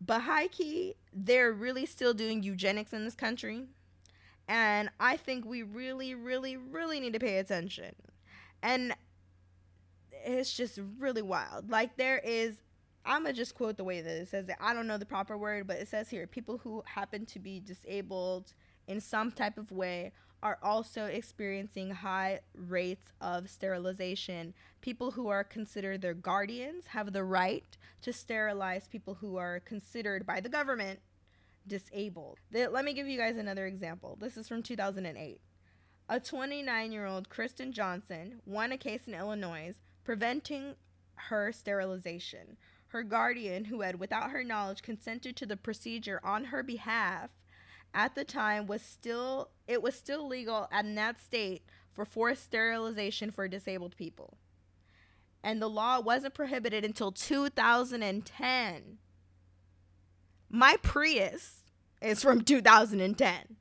But 0.00 0.20
high 0.22 0.48
key, 0.48 0.94
they're 1.12 1.52
really 1.52 1.86
still 1.86 2.12
doing 2.12 2.42
eugenics 2.42 2.92
in 2.92 3.04
this 3.04 3.14
country. 3.14 3.64
And 4.46 4.90
I 5.00 5.16
think 5.16 5.44
we 5.44 5.62
really, 5.62 6.14
really, 6.14 6.56
really 6.56 7.00
need 7.00 7.14
to 7.14 7.18
pay 7.18 7.38
attention. 7.38 7.94
And 8.62 8.94
it's 10.24 10.52
just 10.52 10.78
really 10.98 11.22
wild. 11.22 11.70
Like 11.70 11.96
there 11.96 12.18
is 12.18 12.56
I'm 13.04 13.22
gonna 13.22 13.32
just 13.32 13.54
quote 13.54 13.76
the 13.76 13.84
way 13.84 14.00
that 14.00 14.16
it 14.22 14.28
says 14.28 14.48
it. 14.48 14.56
I 14.60 14.74
don't 14.74 14.86
know 14.86 14.98
the 14.98 15.06
proper 15.06 15.38
word, 15.38 15.66
but 15.66 15.78
it 15.78 15.88
says 15.88 16.10
here 16.10 16.26
people 16.26 16.58
who 16.58 16.82
happen 16.86 17.24
to 17.26 17.38
be 17.38 17.60
disabled 17.60 18.52
in 18.86 19.00
some 19.00 19.32
type 19.32 19.58
of 19.58 19.72
way 19.72 20.12
are 20.42 20.58
also 20.62 21.06
experiencing 21.06 21.90
high 21.90 22.40
rates 22.54 23.12
of 23.20 23.50
sterilization. 23.50 24.54
People 24.80 25.10
who 25.10 25.28
are 25.28 25.42
considered 25.42 26.00
their 26.00 26.14
guardians 26.14 26.86
have 26.88 27.12
the 27.12 27.24
right 27.24 27.76
to 28.02 28.12
sterilize 28.12 28.86
people 28.86 29.14
who 29.14 29.36
are 29.36 29.60
considered 29.60 30.24
by 30.24 30.40
the 30.40 30.48
government 30.48 31.00
disabled. 31.66 32.38
The, 32.50 32.68
let 32.68 32.84
me 32.84 32.92
give 32.92 33.08
you 33.08 33.18
guys 33.18 33.36
another 33.36 33.66
example. 33.66 34.16
This 34.20 34.36
is 34.36 34.48
from 34.48 34.62
2008. 34.62 35.40
A 36.10 36.20
29 36.20 36.92
year 36.92 37.06
old 37.06 37.28
Kristen 37.28 37.72
Johnson 37.72 38.40
won 38.46 38.72
a 38.72 38.78
case 38.78 39.02
in 39.06 39.14
Illinois 39.14 39.74
preventing 40.08 40.74
her 41.16 41.52
sterilization. 41.52 42.56
Her 42.86 43.02
guardian, 43.02 43.66
who 43.66 43.82
had, 43.82 44.00
without 44.00 44.30
her 44.30 44.42
knowledge, 44.42 44.80
consented 44.80 45.36
to 45.36 45.44
the 45.44 45.54
procedure 45.54 46.18
on 46.24 46.44
her 46.44 46.62
behalf, 46.62 47.28
at 47.92 48.14
the 48.14 48.24
time 48.24 48.66
was 48.66 48.80
still 48.80 49.50
it 49.66 49.82
was 49.82 49.94
still 49.94 50.26
legal 50.26 50.66
in 50.72 50.94
that 50.94 51.20
state 51.20 51.60
for 51.92 52.06
forced 52.06 52.42
sterilization 52.42 53.30
for 53.30 53.48
disabled 53.48 53.98
people. 53.98 54.38
And 55.44 55.60
the 55.60 55.68
law 55.68 56.00
wasn't 56.00 56.32
prohibited 56.32 56.86
until 56.86 57.12
2010. 57.12 58.98
My 60.48 60.76
Prius 60.82 61.64
is 62.00 62.22
from 62.22 62.44
2010. 62.44 63.56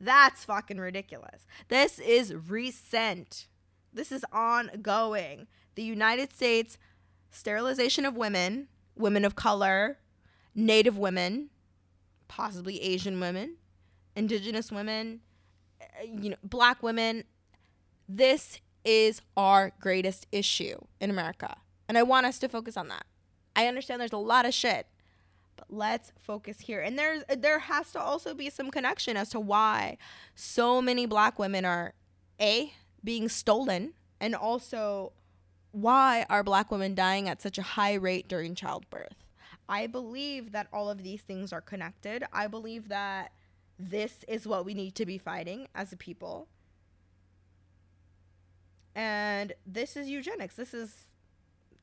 That's 0.00 0.44
fucking 0.44 0.78
ridiculous. 0.78 1.48
This 1.66 1.98
is 1.98 2.32
recent. 2.32 3.48
This 3.92 4.12
is 4.12 4.24
ongoing. 4.32 5.48
The 5.74 5.82
United 5.82 6.32
States 6.32 6.78
sterilization 7.30 8.04
of 8.04 8.16
women, 8.16 8.68
women 8.96 9.24
of 9.24 9.34
color, 9.34 9.98
native 10.54 10.96
women, 10.96 11.50
possibly 12.28 12.80
Asian 12.80 13.20
women, 13.20 13.56
indigenous 14.14 14.70
women, 14.70 15.20
uh, 15.80 16.04
you 16.04 16.30
know, 16.30 16.36
black 16.42 16.82
women. 16.82 17.24
This 18.08 18.60
is 18.84 19.20
our 19.36 19.72
greatest 19.80 20.26
issue 20.30 20.78
in 21.00 21.10
America. 21.10 21.56
And 21.88 21.98
I 21.98 22.02
want 22.02 22.26
us 22.26 22.38
to 22.40 22.48
focus 22.48 22.76
on 22.76 22.88
that. 22.88 23.04
I 23.56 23.66
understand 23.66 24.00
there's 24.00 24.12
a 24.12 24.16
lot 24.16 24.46
of 24.46 24.54
shit, 24.54 24.86
but 25.56 25.66
let's 25.70 26.12
focus 26.18 26.60
here. 26.60 26.80
And 26.80 26.98
there's 26.98 27.22
there 27.36 27.60
has 27.60 27.92
to 27.92 28.00
also 28.00 28.34
be 28.34 28.50
some 28.50 28.70
connection 28.70 29.16
as 29.16 29.30
to 29.30 29.40
why 29.40 29.98
so 30.34 30.82
many 30.82 31.06
black 31.06 31.38
women 31.38 31.64
are 31.64 31.94
a 32.40 32.72
being 33.02 33.28
stolen 33.28 33.92
and 34.20 34.34
also 34.34 35.12
why 35.74 36.24
are 36.30 36.44
black 36.44 36.70
women 36.70 36.94
dying 36.94 37.28
at 37.28 37.42
such 37.42 37.58
a 37.58 37.62
high 37.62 37.94
rate 37.94 38.28
during 38.28 38.54
childbirth. 38.54 39.24
I 39.68 39.88
believe 39.88 40.52
that 40.52 40.68
all 40.72 40.88
of 40.88 41.02
these 41.02 41.22
things 41.22 41.52
are 41.52 41.60
connected. 41.60 42.22
I 42.32 42.46
believe 42.46 42.88
that 42.90 43.32
this 43.76 44.24
is 44.28 44.46
what 44.46 44.64
we 44.64 44.72
need 44.72 44.94
to 44.94 45.04
be 45.04 45.18
fighting 45.18 45.66
as 45.74 45.92
a 45.92 45.96
people. 45.96 46.46
And 48.94 49.52
this 49.66 49.96
is 49.96 50.08
eugenics. 50.08 50.54
This 50.54 50.74
is 50.74 50.94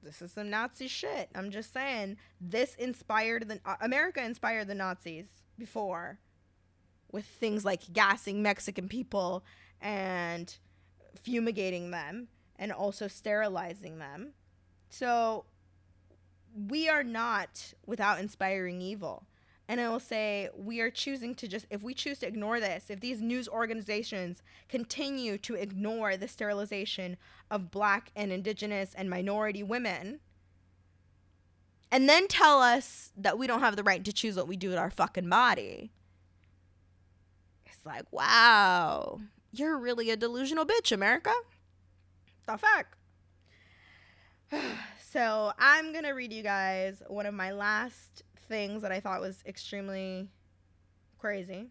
this 0.01 0.21
is 0.21 0.31
some 0.31 0.49
Nazi 0.49 0.87
shit. 0.87 1.29
I'm 1.35 1.51
just 1.51 1.73
saying 1.73 2.17
this 2.39 2.75
inspired 2.75 3.49
the 3.49 3.59
uh, 3.65 3.75
America 3.81 4.23
inspired 4.23 4.67
the 4.67 4.75
Nazis 4.75 5.27
before 5.59 6.17
with 7.11 7.25
things 7.25 7.65
like 7.65 7.91
gassing 7.91 8.41
Mexican 8.41 8.87
people 8.87 9.43
and 9.81 10.55
fumigating 11.21 11.91
them 11.91 12.29
and 12.61 12.71
also 12.71 13.07
sterilizing 13.07 13.97
them. 13.97 14.33
So 14.89 15.45
we 16.55 16.87
are 16.87 17.03
not 17.03 17.73
without 17.87 18.19
inspiring 18.19 18.81
evil. 18.81 19.25
And 19.67 19.81
I 19.81 19.89
will 19.89 19.99
say, 19.99 20.49
we 20.55 20.79
are 20.81 20.91
choosing 20.91 21.33
to 21.35 21.47
just, 21.47 21.65
if 21.71 21.81
we 21.81 21.93
choose 21.93 22.19
to 22.19 22.27
ignore 22.27 22.59
this, 22.59 22.89
if 22.89 22.99
these 22.99 23.21
news 23.21 23.47
organizations 23.47 24.43
continue 24.69 25.37
to 25.39 25.55
ignore 25.55 26.17
the 26.17 26.27
sterilization 26.27 27.17
of 27.49 27.71
black 27.71 28.11
and 28.15 28.31
indigenous 28.31 28.93
and 28.93 29.09
minority 29.09 29.63
women, 29.63 30.19
and 31.89 32.07
then 32.07 32.27
tell 32.27 32.61
us 32.61 33.11
that 33.17 33.39
we 33.39 33.47
don't 33.47 33.61
have 33.61 33.75
the 33.75 33.83
right 33.83 34.03
to 34.05 34.13
choose 34.13 34.35
what 34.35 34.47
we 34.47 34.55
do 34.55 34.69
with 34.69 34.77
our 34.77 34.91
fucking 34.91 35.29
body, 35.29 35.91
it's 37.65 37.85
like, 37.85 38.05
wow, 38.11 39.19
you're 39.51 39.77
really 39.77 40.11
a 40.11 40.17
delusional 40.17 40.65
bitch, 40.65 40.91
America. 40.91 41.33
The 42.47 42.57
fuck. 42.57 42.97
So 45.11 45.51
I'm 45.59 45.91
going 45.91 46.05
to 46.05 46.11
read 46.11 46.31
you 46.31 46.41
guys 46.41 47.03
one 47.09 47.25
of 47.25 47.33
my 47.33 47.51
last 47.51 48.23
things 48.47 48.81
that 48.81 48.93
I 48.93 49.01
thought 49.01 49.19
was 49.19 49.43
extremely 49.45 50.29
crazy 51.19 51.67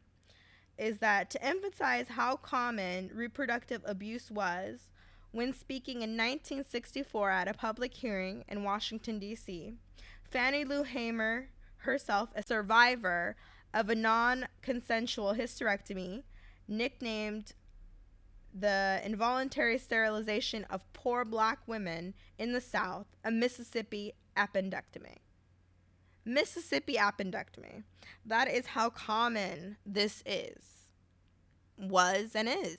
is 0.77 0.99
that 0.99 1.31
to 1.31 1.43
emphasize 1.43 2.09
how 2.09 2.37
common 2.37 3.11
reproductive 3.15 3.81
abuse 3.87 4.31
was 4.31 4.91
when 5.31 5.53
speaking 5.53 5.97
in 5.97 6.17
1964 6.17 7.31
at 7.31 7.49
a 7.49 7.55
public 7.55 7.95
hearing 7.95 8.45
in 8.49 8.65
Washington, 8.65 9.19
D.C., 9.19 9.75
Fannie 10.23 10.65
Lou 10.65 10.83
Hamer, 10.83 11.49
herself 11.79 12.31
a 12.35 12.43
survivor 12.43 13.37
of 13.73 13.89
a 13.89 13.95
non 13.95 14.49
consensual 14.63 15.35
hysterectomy, 15.35 16.25
nicknamed 16.67 17.55
the 18.53 19.01
involuntary 19.05 19.79
sterilization 19.79 20.65
of 20.65 20.91
poor 20.93 21.25
black 21.25 21.61
women 21.67 22.15
in 22.39 22.53
the 22.53 22.61
South, 22.61 23.07
a 23.25 23.31
Mississippi 23.31 24.13
appendectomy. 24.37 25.19
Mississippi 26.25 26.95
appendectomy. 26.95 27.85
That 28.25 28.51
is 28.51 28.67
how 28.67 28.91
common 28.91 29.77
this 29.87 30.23
is, 30.27 30.91
was, 31.79 32.35
and 32.35 32.49
is. 32.49 32.79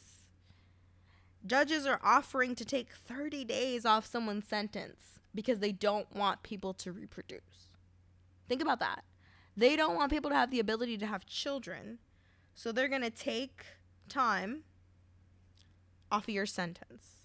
Judges 1.45 1.86
are 1.88 1.99
offering 2.03 2.53
to 2.55 2.65
take 2.65 2.91
30 2.91 3.45
days 3.45 3.86
off 3.86 4.05
someone's 4.05 4.47
sentence 4.47 5.19
because 5.34 5.60
they 5.60 5.71
don't 5.71 6.13
want 6.15 6.43
people 6.43 6.73
to 6.75 6.91
reproduce. 6.91 7.69
Think 8.47 8.62
about 8.62 8.79
that. 8.79 9.03
They 9.57 9.75
don't 9.75 9.95
want 9.95 10.12
people 10.12 10.29
to 10.29 10.36
have 10.36 10.51
the 10.51 10.60
ability 10.60 10.97
to 10.99 11.07
have 11.07 11.25
children. 11.25 11.99
So 12.53 12.71
they're 12.71 12.88
going 12.88 13.01
to 13.01 13.10
take 13.10 13.65
time 14.07 14.63
off 16.12 16.24
of 16.24 16.34
your 16.34 16.45
sentence. 16.45 17.21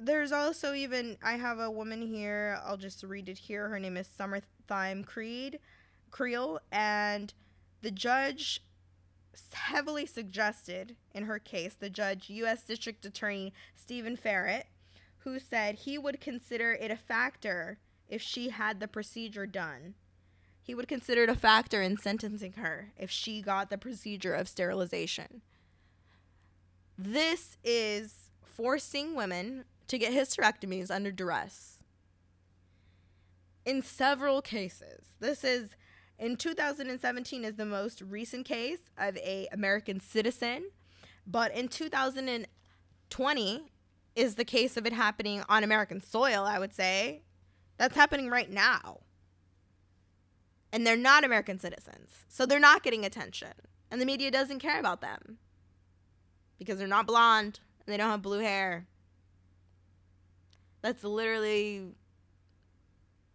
There's 0.00 0.32
also 0.32 0.74
even, 0.74 1.16
I 1.22 1.32
have 1.32 1.58
a 1.58 1.70
woman 1.70 2.02
here, 2.02 2.58
I'll 2.64 2.76
just 2.76 3.02
read 3.02 3.28
it 3.28 3.38
here. 3.38 3.68
Her 3.68 3.80
name 3.80 3.96
is 3.96 4.06
Summer 4.06 4.40
Thyme 4.68 5.04
Creed, 5.04 5.58
Creel, 6.10 6.60
and 6.70 7.32
the 7.82 7.90
judge 7.90 8.62
heavily 9.52 10.06
suggested 10.06 10.96
in 11.14 11.24
her 11.24 11.38
case, 11.38 11.74
the 11.74 11.90
judge, 11.90 12.30
U.S. 12.30 12.62
District 12.62 13.04
Attorney 13.04 13.52
Stephen 13.74 14.16
Farrett, 14.16 14.64
who 15.18 15.38
said 15.38 15.74
he 15.74 15.98
would 15.98 16.20
consider 16.20 16.72
it 16.72 16.90
a 16.90 16.96
factor 16.96 17.78
if 18.08 18.22
she 18.22 18.50
had 18.50 18.80
the 18.80 18.88
procedure 18.88 19.46
done. 19.46 19.94
He 20.62 20.74
would 20.74 20.88
consider 20.88 21.24
it 21.24 21.30
a 21.30 21.34
factor 21.34 21.80
in 21.80 21.96
sentencing 21.96 22.54
her 22.54 22.92
if 22.96 23.10
she 23.10 23.40
got 23.40 23.70
the 23.70 23.78
procedure 23.78 24.34
of 24.34 24.48
sterilization. 24.48 25.42
This 26.98 27.58
is 27.62 28.30
forcing 28.42 29.14
women 29.14 29.64
to 29.88 29.98
get 29.98 30.14
hysterectomies 30.14 30.90
under 30.90 31.12
duress. 31.12 31.82
In 33.66 33.82
several 33.82 34.40
cases, 34.40 35.04
this 35.20 35.44
is 35.44 35.76
in 36.18 36.36
2017 36.36 37.44
is 37.44 37.56
the 37.56 37.66
most 37.66 38.00
recent 38.00 38.46
case 38.46 38.78
of 38.96 39.18
a 39.18 39.46
American 39.52 40.00
citizen, 40.00 40.70
but 41.26 41.54
in 41.54 41.68
2020 41.68 43.72
is 44.14 44.36
the 44.36 44.44
case 44.44 44.78
of 44.78 44.86
it 44.86 44.94
happening 44.94 45.42
on 45.48 45.62
American 45.62 46.00
soil, 46.00 46.44
I 46.44 46.58
would 46.58 46.72
say. 46.72 47.24
That's 47.76 47.96
happening 47.96 48.30
right 48.30 48.50
now. 48.50 49.00
And 50.72 50.86
they're 50.86 50.96
not 50.96 51.24
American 51.24 51.58
citizens. 51.58 52.24
So 52.28 52.46
they're 52.46 52.58
not 52.58 52.82
getting 52.82 53.04
attention. 53.04 53.52
And 53.90 54.00
the 54.00 54.06
media 54.06 54.30
doesn't 54.30 54.60
care 54.60 54.80
about 54.80 55.02
them 55.02 55.38
because 56.58 56.78
they're 56.78 56.86
not 56.86 57.06
blonde 57.06 57.60
and 57.84 57.92
they 57.92 57.96
don't 57.96 58.10
have 58.10 58.22
blue 58.22 58.40
hair. 58.40 58.86
That's 60.82 61.04
literally 61.04 61.84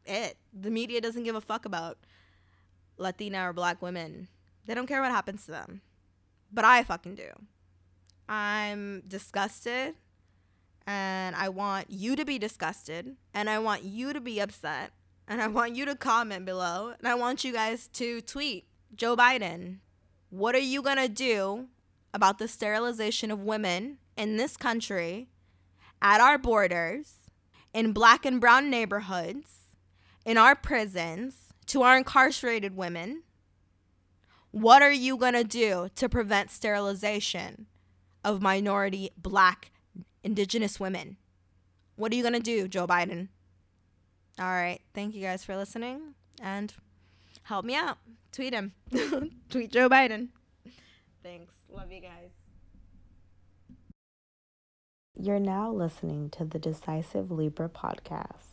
it. 0.05 0.37
The 0.53 0.71
media 0.71 1.01
doesn't 1.01 1.23
give 1.23 1.35
a 1.35 1.41
fuck 1.41 1.65
about 1.65 1.97
Latina 2.97 3.49
or 3.49 3.53
black 3.53 3.81
women. 3.81 4.27
They 4.65 4.73
don't 4.73 4.87
care 4.87 5.01
what 5.01 5.11
happens 5.11 5.45
to 5.45 5.51
them. 5.51 5.81
But 6.51 6.65
I 6.65 6.83
fucking 6.83 7.15
do. 7.15 7.29
I'm 8.27 9.03
disgusted 9.07 9.95
and 10.87 11.35
I 11.35 11.49
want 11.49 11.89
you 11.89 12.15
to 12.15 12.25
be 12.25 12.39
disgusted 12.39 13.15
and 13.33 13.49
I 13.49 13.59
want 13.59 13.83
you 13.83 14.13
to 14.13 14.21
be 14.21 14.39
upset 14.39 14.91
and 15.27 15.41
I 15.41 15.47
want 15.47 15.75
you 15.75 15.85
to 15.85 15.95
comment 15.95 16.45
below 16.45 16.93
and 16.97 17.07
I 17.07 17.15
want 17.15 17.43
you 17.43 17.53
guys 17.53 17.87
to 17.93 18.21
tweet 18.21 18.65
Joe 18.95 19.15
Biden. 19.15 19.77
What 20.29 20.55
are 20.55 20.59
you 20.59 20.81
going 20.81 20.97
to 20.97 21.09
do 21.09 21.67
about 22.13 22.39
the 22.39 22.47
sterilization 22.47 23.31
of 23.31 23.39
women 23.39 23.97
in 24.17 24.37
this 24.37 24.57
country 24.57 25.29
at 26.01 26.21
our 26.21 26.37
borders 26.37 27.13
in 27.73 27.93
black 27.93 28.25
and 28.25 28.41
brown 28.41 28.69
neighborhoods 28.69 29.61
in 30.25 30.37
our 30.37 30.55
prisons 30.55 31.53
to 31.67 31.83
our 31.83 31.97
incarcerated 31.97 32.75
women, 32.75 33.23
what 34.51 34.81
are 34.81 34.91
you 34.91 35.15
going 35.15 35.33
to 35.33 35.43
do 35.43 35.89
to 35.95 36.09
prevent 36.09 36.51
sterilization 36.51 37.67
of 38.23 38.41
minority 38.41 39.09
black 39.17 39.71
indigenous 40.23 40.79
women? 40.79 41.17
What 41.95 42.11
are 42.11 42.15
you 42.15 42.23
going 42.23 42.33
to 42.33 42.39
do, 42.39 42.67
Joe 42.67 42.87
Biden? 42.87 43.29
All 44.39 44.45
right. 44.45 44.79
Thank 44.93 45.15
you 45.15 45.21
guys 45.21 45.43
for 45.43 45.55
listening 45.55 46.15
and 46.41 46.73
help 47.43 47.63
me 47.63 47.75
out. 47.75 47.97
Tweet 48.31 48.53
him. 48.53 48.73
Tweet 49.49 49.71
Joe 49.71 49.89
Biden. 49.89 50.29
Thanks. 51.23 51.60
Love 51.73 51.91
you 51.91 52.01
guys. 52.01 52.31
You're 55.17 55.39
now 55.39 55.71
listening 55.71 56.29
to 56.31 56.43
the 56.43 56.59
Decisive 56.59 57.31
Libra 57.31 57.69
podcast. 57.69 58.51